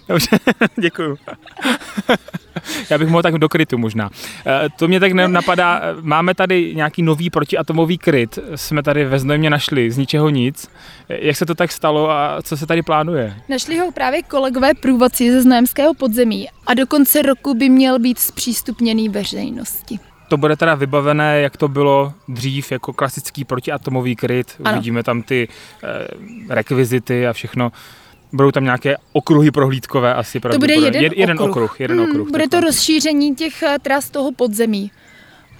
Dobře, 0.07 0.39
děkuju. 0.81 1.17
Já 2.89 2.97
bych 2.97 3.07
mohl 3.07 3.23
tak 3.23 3.37
do 3.37 3.49
krytu 3.49 3.77
možná. 3.77 4.09
Eh, 4.45 4.69
to 4.77 4.87
mě 4.87 4.99
tak 4.99 5.11
napadá, 5.11 5.81
máme 6.01 6.35
tady 6.35 6.75
nějaký 6.75 7.03
nový 7.03 7.29
protiatomový 7.29 7.97
kryt, 7.97 8.39
jsme 8.55 8.83
tady 8.83 9.05
ve 9.05 9.19
Znojmě 9.19 9.49
našli, 9.49 9.91
z 9.91 9.97
ničeho 9.97 10.29
nic. 10.29 10.69
Jak 11.09 11.35
se 11.35 11.45
to 11.45 11.55
tak 11.55 11.71
stalo 11.71 12.11
a 12.11 12.41
co 12.41 12.57
se 12.57 12.65
tady 12.65 12.81
plánuje? 12.81 13.35
Našli 13.49 13.77
ho 13.77 13.91
právě 13.91 14.23
kolegové 14.23 14.73
průvodci 14.81 15.31
ze 15.31 15.41
Znojemského 15.41 15.93
podzemí 15.93 16.47
a 16.67 16.73
do 16.73 16.87
konce 16.87 17.21
roku 17.21 17.53
by 17.53 17.69
měl 17.69 17.99
být 17.99 18.19
zpřístupněný 18.19 19.09
veřejnosti. 19.09 19.99
To 20.29 20.37
bude 20.37 20.55
teda 20.55 20.75
vybavené, 20.75 21.41
jak 21.41 21.57
to 21.57 21.67
bylo 21.67 22.13
dřív, 22.27 22.71
jako 22.71 22.93
klasický 22.93 23.43
protiatomový 23.43 24.15
kryt. 24.15 24.47
Ano. 24.63 24.77
Uvidíme 24.77 25.03
tam 25.03 25.23
ty 25.23 25.47
eh, 25.83 25.87
rekvizity 26.49 27.27
a 27.27 27.33
všechno. 27.33 27.71
Budou 28.33 28.51
tam 28.51 28.63
nějaké 28.63 28.95
okruhy 29.13 29.51
prohlídkové 29.51 30.13
asi. 30.13 30.39
To 30.39 30.57
bude 30.57 30.73
jeden, 30.73 31.03
jeden 31.15 31.37
okruh. 31.39 31.49
okruh 31.49 31.79
jeden 31.79 31.99
hmm, 31.99 32.09
okruh 32.09 32.29
bude 32.29 32.47
to 32.49 32.59
rozšíření 32.59 33.35
těch 33.35 33.63
eh, 33.63 33.77
tras 33.81 34.09
toho 34.09 34.31
podzemí. 34.31 34.91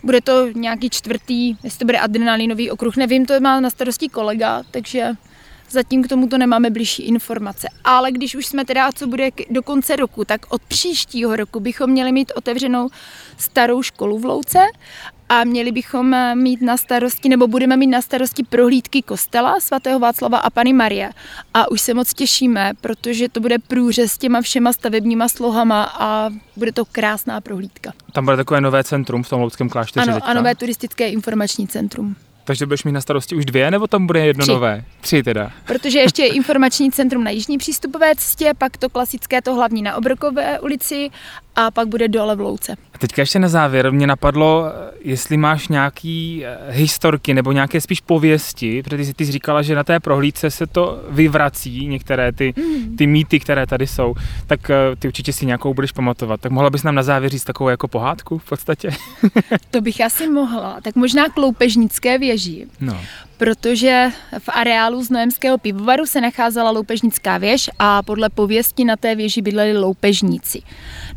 Bude 0.04 0.22
to 0.22 0.48
nějaký 0.54 0.90
čtvrtý, 0.90 1.56
jestli 1.64 1.80
to 1.80 1.86
bude 1.86 2.00
adrenalinový 2.00 2.72
okruh, 2.72 2.98
nevím, 2.98 3.26
to 3.26 3.40
má 3.40 3.60
na 3.60 3.70
starosti 3.70 4.10
kolega, 4.10 4.64
takže 4.72 5.10
Zatím 5.72 6.04
k 6.04 6.08
tomuto 6.08 6.38
nemáme 6.38 6.70
blížší 6.70 7.04
informace. 7.04 7.68
Ale 7.84 8.12
když 8.12 8.36
už 8.36 8.46
jsme 8.46 8.66
teda, 8.66 8.92
co 8.92 9.08
bude 9.08 9.30
do 9.50 9.64
konce 9.64 9.96
roku, 9.96 10.26
tak 10.26 10.42
od 10.50 10.62
příštího 10.62 11.36
roku 11.36 11.60
bychom 11.60 11.90
měli 11.90 12.12
mít 12.12 12.32
otevřenou 12.36 12.90
starou 13.38 13.82
školu 13.82 14.20
v 14.20 14.26
Louce 14.26 14.60
a 15.30 15.44
měli 15.44 15.72
bychom 15.72 16.14
eh, 16.14 16.36
mít 16.36 16.62
na 16.62 16.78
starosti, 16.78 17.30
nebo 17.30 17.48
budeme 17.48 17.78
mít 17.78 17.88
na 17.88 18.02
starosti 18.02 18.44
prohlídky 18.44 19.02
kostela 19.02 19.60
svatého 19.60 20.00
Václava 20.00 20.38
a 20.38 20.50
Pany 20.50 20.74
Marie. 20.74 21.10
A 21.54 21.72
už 21.72 21.82
se 21.82 21.94
moc 21.94 22.14
těšíme, 22.14 22.72
protože 22.82 23.30
to 23.30 23.40
bude 23.40 23.60
průřez 23.60 24.12
s 24.12 24.18
těma 24.18 24.42
všema 24.42 24.74
stavebníma 24.74 25.30
slohama 25.30 25.84
a 25.84 26.30
bude 26.56 26.72
to 26.72 26.86
krásná 26.86 27.42
prohlídka. 27.42 27.94
Tam 28.14 28.26
bude 28.26 28.38
takové 28.38 28.62
nové 28.62 28.84
centrum 28.84 29.24
v 29.24 29.30
tom 29.30 29.42
Louckém 29.42 29.70
klášteře. 29.70 30.12
Ano, 30.12 30.22
a 30.24 30.34
nové 30.34 30.56
turistické 30.56 31.10
informační 31.10 31.68
centrum. 31.68 32.16
Takže 32.52 32.66
budeš 32.66 32.84
mít 32.84 32.92
na 32.92 33.02
starosti 33.02 33.36
už 33.36 33.46
dvě, 33.46 33.72
nebo 33.72 33.88
tam 33.88 34.08
bude 34.08 34.26
jedno 34.26 34.42
Tři. 34.42 34.52
nové? 34.52 34.84
Tři 35.02 35.24
teda. 35.24 35.52
Protože 35.66 36.00
ještě 36.00 36.24
je 36.24 36.34
informační 36.34 36.92
centrum 36.92 37.24
na 37.24 37.32
Jižní 37.32 37.58
přístupové 37.58 38.16
cestě, 38.16 38.54
pak 38.58 38.78
to 38.78 38.90
klasické, 38.90 39.42
to 39.42 39.56
hlavní 39.56 39.82
na 39.82 39.96
Obrokové 39.96 40.60
ulici 40.60 41.10
a 41.56 41.72
pak 41.72 41.88
bude 41.88 42.08
dole 42.08 42.36
v 42.36 42.40
Louce. 42.42 42.76
A 42.94 42.98
teďka 42.98 43.22
ještě 43.22 43.40
na 43.40 43.48
závěr 43.48 43.92
mě 43.92 44.08
napadlo, 44.08 44.66
jestli 45.02 45.38
máš 45.38 45.68
nějaký 45.68 46.46
eh, 46.46 46.58
historky 46.70 47.34
nebo 47.34 47.52
nějaké 47.52 47.82
spíš 47.82 48.02
pověsti, 48.02 48.84
protože 48.84 49.06
ty, 49.06 49.14
ty 49.14 49.26
jsi 49.26 49.32
říkala, 49.32 49.62
že 49.62 49.76
na 49.76 49.84
té 49.84 50.00
prohlídce 50.00 50.52
se 50.52 50.68
to 50.68 51.04
vyvrací, 51.10 51.88
některé 51.88 52.32
ty, 52.32 52.54
Mm. 52.58 52.98
ty 52.98 53.08
mýty, 53.08 53.40
které 53.40 53.68
tady 53.68 53.88
jsou, 53.88 54.14
tak 54.48 54.70
eh, 54.70 54.76
ty 55.00 55.08
určitě 55.08 55.34
si 55.34 55.46
nějakou 55.46 55.74
budeš 55.74 55.92
pamatovat. 55.92 56.42
Tak 56.42 56.52
mohla 56.52 56.70
bys 56.70 56.84
nám 56.84 56.96
na 56.96 57.04
závěr 57.04 57.32
říct 57.32 57.44
takovou 57.44 57.70
jako 57.70 57.88
pohádku 57.88 58.38
v 58.38 58.46
podstatě? 58.46 58.90
To 59.72 59.82
bych 59.82 60.02
asi 60.02 60.28
mohla. 60.30 60.78
Tak 60.82 60.96
možná 60.96 61.30
k 61.30 61.38
loupežnické 61.38 62.18
věži. 62.18 62.68
No. 62.80 62.98
Protože 63.42 64.12
v 64.40 64.50
areálu 64.50 65.04
Znojemského 65.04 65.58
pivovaru 65.58 66.06
se 66.06 66.22
nacházela 66.22 66.72
loupežnická 66.72 67.38
věž 67.38 67.70
a 67.80 68.04
podle 68.04 68.30
pověsti 68.30 68.86
na 68.86 68.96
té 68.96 69.16
věži 69.16 69.42
bydleli 69.42 69.78
loupežníci. 69.78 70.62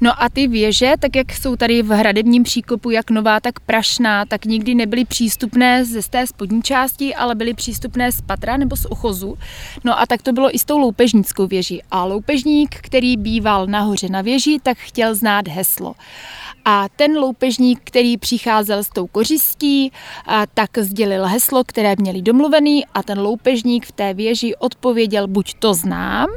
No 0.00 0.22
a 0.22 0.28
ty 0.28 0.46
věže, 0.48 0.92
tak 1.00 1.16
jak 1.16 1.32
jsou 1.32 1.56
tady 1.56 1.82
v 1.82 1.88
hradebním 1.88 2.42
příkopu, 2.42 2.90
jak 2.90 3.10
nová, 3.10 3.40
tak 3.40 3.60
prašná, 3.60 4.24
tak 4.24 4.44
nikdy 4.44 4.74
nebyly 4.74 5.04
přístupné 5.04 5.84
ze 5.84 6.02
té 6.10 6.26
spodní 6.26 6.62
části, 6.62 7.14
ale 7.14 7.34
byly 7.34 7.54
přístupné 7.54 8.12
z 8.12 8.20
patra 8.20 8.56
nebo 8.56 8.76
z 8.76 8.86
ochozu. 8.86 9.38
No 9.84 10.00
a 10.00 10.06
tak 10.06 10.22
to 10.22 10.32
bylo 10.32 10.54
i 10.54 10.58
s 10.58 10.64
tou 10.64 10.78
loupežnickou 10.78 11.46
věží. 11.46 11.82
A 11.90 12.04
loupežník, 12.04 12.74
který 12.80 13.16
býval 13.16 13.66
nahoře 13.66 14.08
na 14.08 14.22
věži, 14.22 14.58
tak 14.62 14.78
chtěl 14.78 15.14
znát 15.14 15.48
heslo. 15.48 15.94
A 16.64 16.88
ten 16.96 17.16
loupežník, 17.16 17.80
který 17.84 18.16
přicházel 18.16 18.84
s 18.84 18.88
tou 18.88 19.06
kořistí, 19.06 19.92
tak 20.54 20.78
sdělil 20.78 21.26
heslo, 21.26 21.64
které 21.64 21.94
měli 21.98 22.22
domluvený 22.22 22.86
a 22.94 23.02
ten 23.02 23.18
loupežník 23.18 23.86
v 23.86 23.92
té 23.92 24.14
věži 24.14 24.56
odpověděl 24.56 25.28
buď 25.28 25.54
to 25.54 25.74
znám, 25.74 26.28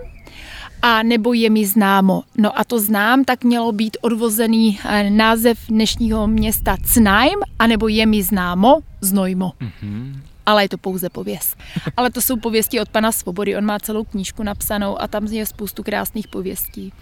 a 0.81 1.03
nebo 1.03 1.33
je 1.33 1.49
mi 1.49 1.65
známo. 1.65 2.23
No 2.37 2.59
a 2.59 2.63
to 2.63 2.79
znám, 2.79 3.23
tak 3.23 3.43
mělo 3.43 3.71
být 3.71 3.97
odvozený 4.01 4.79
eh, 4.85 5.09
název 5.09 5.57
dnešního 5.69 6.27
města 6.27 6.77
Cnajm, 6.85 7.39
a 7.59 7.67
nebo 7.67 7.87
je 7.87 8.05
mi 8.05 8.23
známo 8.23 8.79
Znojmo. 9.01 9.51
Mm-hmm. 9.61 10.19
Ale 10.45 10.63
je 10.63 10.69
to 10.69 10.77
pouze 10.77 11.09
pověst. 11.09 11.57
Ale 11.97 12.11
to 12.11 12.21
jsou 12.21 12.37
pověsti 12.37 12.79
od 12.79 12.89
pana 12.89 13.11
Svobody, 13.11 13.57
on 13.57 13.65
má 13.65 13.79
celou 13.79 14.03
knížku 14.03 14.43
napsanou 14.43 15.01
a 15.01 15.07
tam 15.07 15.25
je 15.25 15.45
spoustu 15.45 15.83
krásných 15.83 16.27
pověstí. 16.27 16.93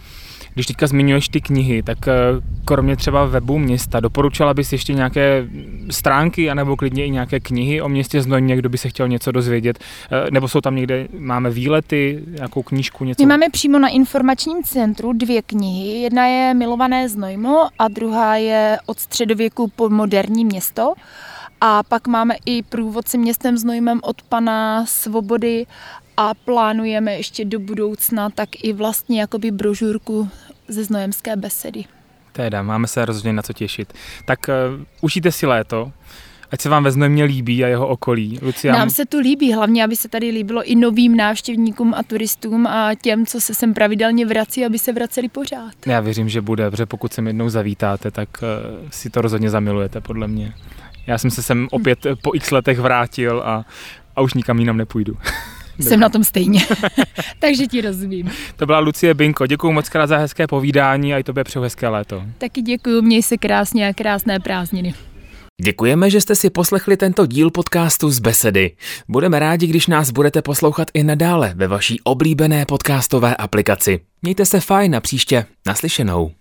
Když 0.55 0.65
teďka 0.65 0.87
zmiňuješ 0.87 1.29
ty 1.29 1.41
knihy, 1.41 1.83
tak 1.83 2.07
eh, 2.07 2.13
kromě 2.65 2.95
třeba 2.95 3.25
webu 3.25 3.57
města, 3.57 3.99
doporučila 3.99 4.53
bys 4.53 4.71
ještě 4.71 4.93
nějaké 4.93 5.47
stránky, 5.89 6.49
anebo 6.49 6.75
klidně 6.75 7.05
i 7.05 7.09
nějaké 7.09 7.39
knihy 7.39 7.81
o 7.81 7.89
městě 7.89 8.21
Znojmě, 8.21 8.55
kdo 8.55 8.69
by 8.69 8.77
se 8.77 8.89
chtěl 8.89 9.07
něco 9.07 9.31
dozvědět, 9.31 9.79
Eh, 10.11 10.31
nebo 10.31 10.47
jsou 10.47 10.61
tam 10.61 10.75
někde, 10.75 11.07
máme 11.19 11.49
výlety, 11.49 12.23
nějakou 12.27 12.63
knížku, 12.63 13.05
něco? 13.05 13.23
My 13.23 13.27
máme 13.27 13.49
přímo 13.49 13.79
na 13.79 13.87
informačním 13.87 14.63
centru 14.63 15.13
dvě 15.13 15.41
knihy. 15.41 16.01
Jedna 16.01 16.25
je 16.25 16.53
Milované 16.53 17.09
Znojmo 17.09 17.67
a 17.79 17.87
druhá 17.87 18.35
je 18.35 18.77
Od 18.85 18.99
středověku 18.99 19.71
po 19.75 19.89
moderní 19.89 20.45
město. 20.45 20.93
A 21.61 21.83
pak 21.83 22.07
máme 22.07 22.35
i 22.45 22.63
průvodce 22.63 23.17
městem 23.17 23.57
Znojmem 23.57 23.99
od 24.03 24.21
pana 24.21 24.85
Svobody 24.85 25.65
a 26.17 26.33
plánujeme 26.33 27.13
ještě 27.13 27.45
do 27.45 27.59
budoucna 27.59 28.29
tak 28.29 28.49
i 28.63 28.73
vlastně 28.73 29.21
jakoby 29.21 29.51
brožurku 29.51 30.29
ze 30.67 30.83
Znojemské 30.83 31.35
besedy. 31.35 31.85
Teda, 32.31 32.63
máme 32.63 32.87
se 32.87 33.05
rozhodně 33.05 33.33
na 33.33 33.41
co 33.41 33.53
těšit. 33.53 33.93
Tak 34.25 34.39
uh, 34.47 34.83
užijte 35.01 35.31
si 35.31 35.45
léto, 35.45 35.91
ať 36.51 36.61
se 36.61 36.69
vám 36.69 36.83
ve 36.83 36.91
Znojmě 36.91 37.23
líbí 37.23 37.63
a 37.63 37.67
jeho 37.67 37.87
okolí. 37.87 38.39
Lucia, 38.41 38.73
Nám 38.73 38.89
se 38.89 39.05
tu 39.05 39.19
líbí, 39.19 39.53
hlavně 39.53 39.83
aby 39.83 39.95
se 39.95 40.09
tady 40.09 40.29
líbilo 40.29 40.63
i 40.63 40.75
novým 40.75 41.17
návštěvníkům 41.17 41.93
a 41.93 42.03
turistům 42.03 42.67
a 42.67 42.95
těm, 42.95 43.25
co 43.25 43.41
se 43.41 43.53
sem 43.53 43.73
pravidelně 43.73 44.25
vrací, 44.25 44.65
aby 44.65 44.79
se 44.79 44.93
vraceli 44.93 45.29
pořád. 45.29 45.73
já 45.85 45.99
věřím, 45.99 46.29
že 46.29 46.41
bude, 46.41 46.71
protože 46.71 46.85
pokud 46.85 47.13
sem 47.13 47.27
jednou 47.27 47.49
zavítáte, 47.49 48.11
tak 48.11 48.29
uh, 48.41 48.89
si 48.89 49.09
to 49.09 49.21
rozhodně 49.21 49.49
zamilujete, 49.49 50.01
podle 50.01 50.27
mě. 50.27 50.53
Já 51.07 51.17
jsem 51.17 51.31
se 51.31 51.43
sem 51.43 51.67
opět 51.71 51.99
po 52.21 52.35
x 52.35 52.51
letech 52.51 52.79
vrátil 52.79 53.41
a, 53.45 53.65
a 54.15 54.21
už 54.21 54.33
nikam 54.33 54.59
jinam 54.59 54.77
nepůjdu. 54.77 55.17
Jsem 55.79 55.99
na 55.99 56.09
tom 56.09 56.23
stejně, 56.23 56.61
takže 57.39 57.67
ti 57.67 57.81
rozumím. 57.81 58.31
To 58.55 58.65
byla 58.65 58.79
Lucie 58.79 59.13
Binko, 59.13 59.47
děkuji 59.47 59.71
moc 59.71 59.89
krát 59.89 60.07
za 60.07 60.17
hezké 60.17 60.47
povídání 60.47 61.13
a 61.13 61.17
i 61.17 61.23
tobě 61.23 61.43
přeju 61.43 61.63
hezké 61.63 61.87
léto. 61.87 62.23
Taky 62.37 62.61
děkuji, 62.61 63.01
měj 63.01 63.23
se 63.23 63.37
krásně 63.37 63.87
a 63.87 63.93
krásné 63.93 64.39
prázdniny. 64.39 64.93
Děkujeme, 65.61 66.09
že 66.09 66.21
jste 66.21 66.35
si 66.35 66.49
poslechli 66.49 66.97
tento 66.97 67.25
díl 67.25 67.51
podcastu 67.51 68.09
z 68.09 68.19
Besedy. 68.19 68.71
Budeme 69.07 69.39
rádi, 69.39 69.67
když 69.67 69.87
nás 69.87 70.11
budete 70.11 70.41
poslouchat 70.41 70.87
i 70.93 71.03
nadále 71.03 71.53
ve 71.55 71.67
vaší 71.67 71.99
oblíbené 72.03 72.65
podcastové 72.65 73.35
aplikaci. 73.35 73.99
Mějte 74.21 74.45
se 74.45 74.59
fajn 74.59 74.95
a 74.95 74.99
příště 74.99 75.45
naslyšenou. 75.67 76.31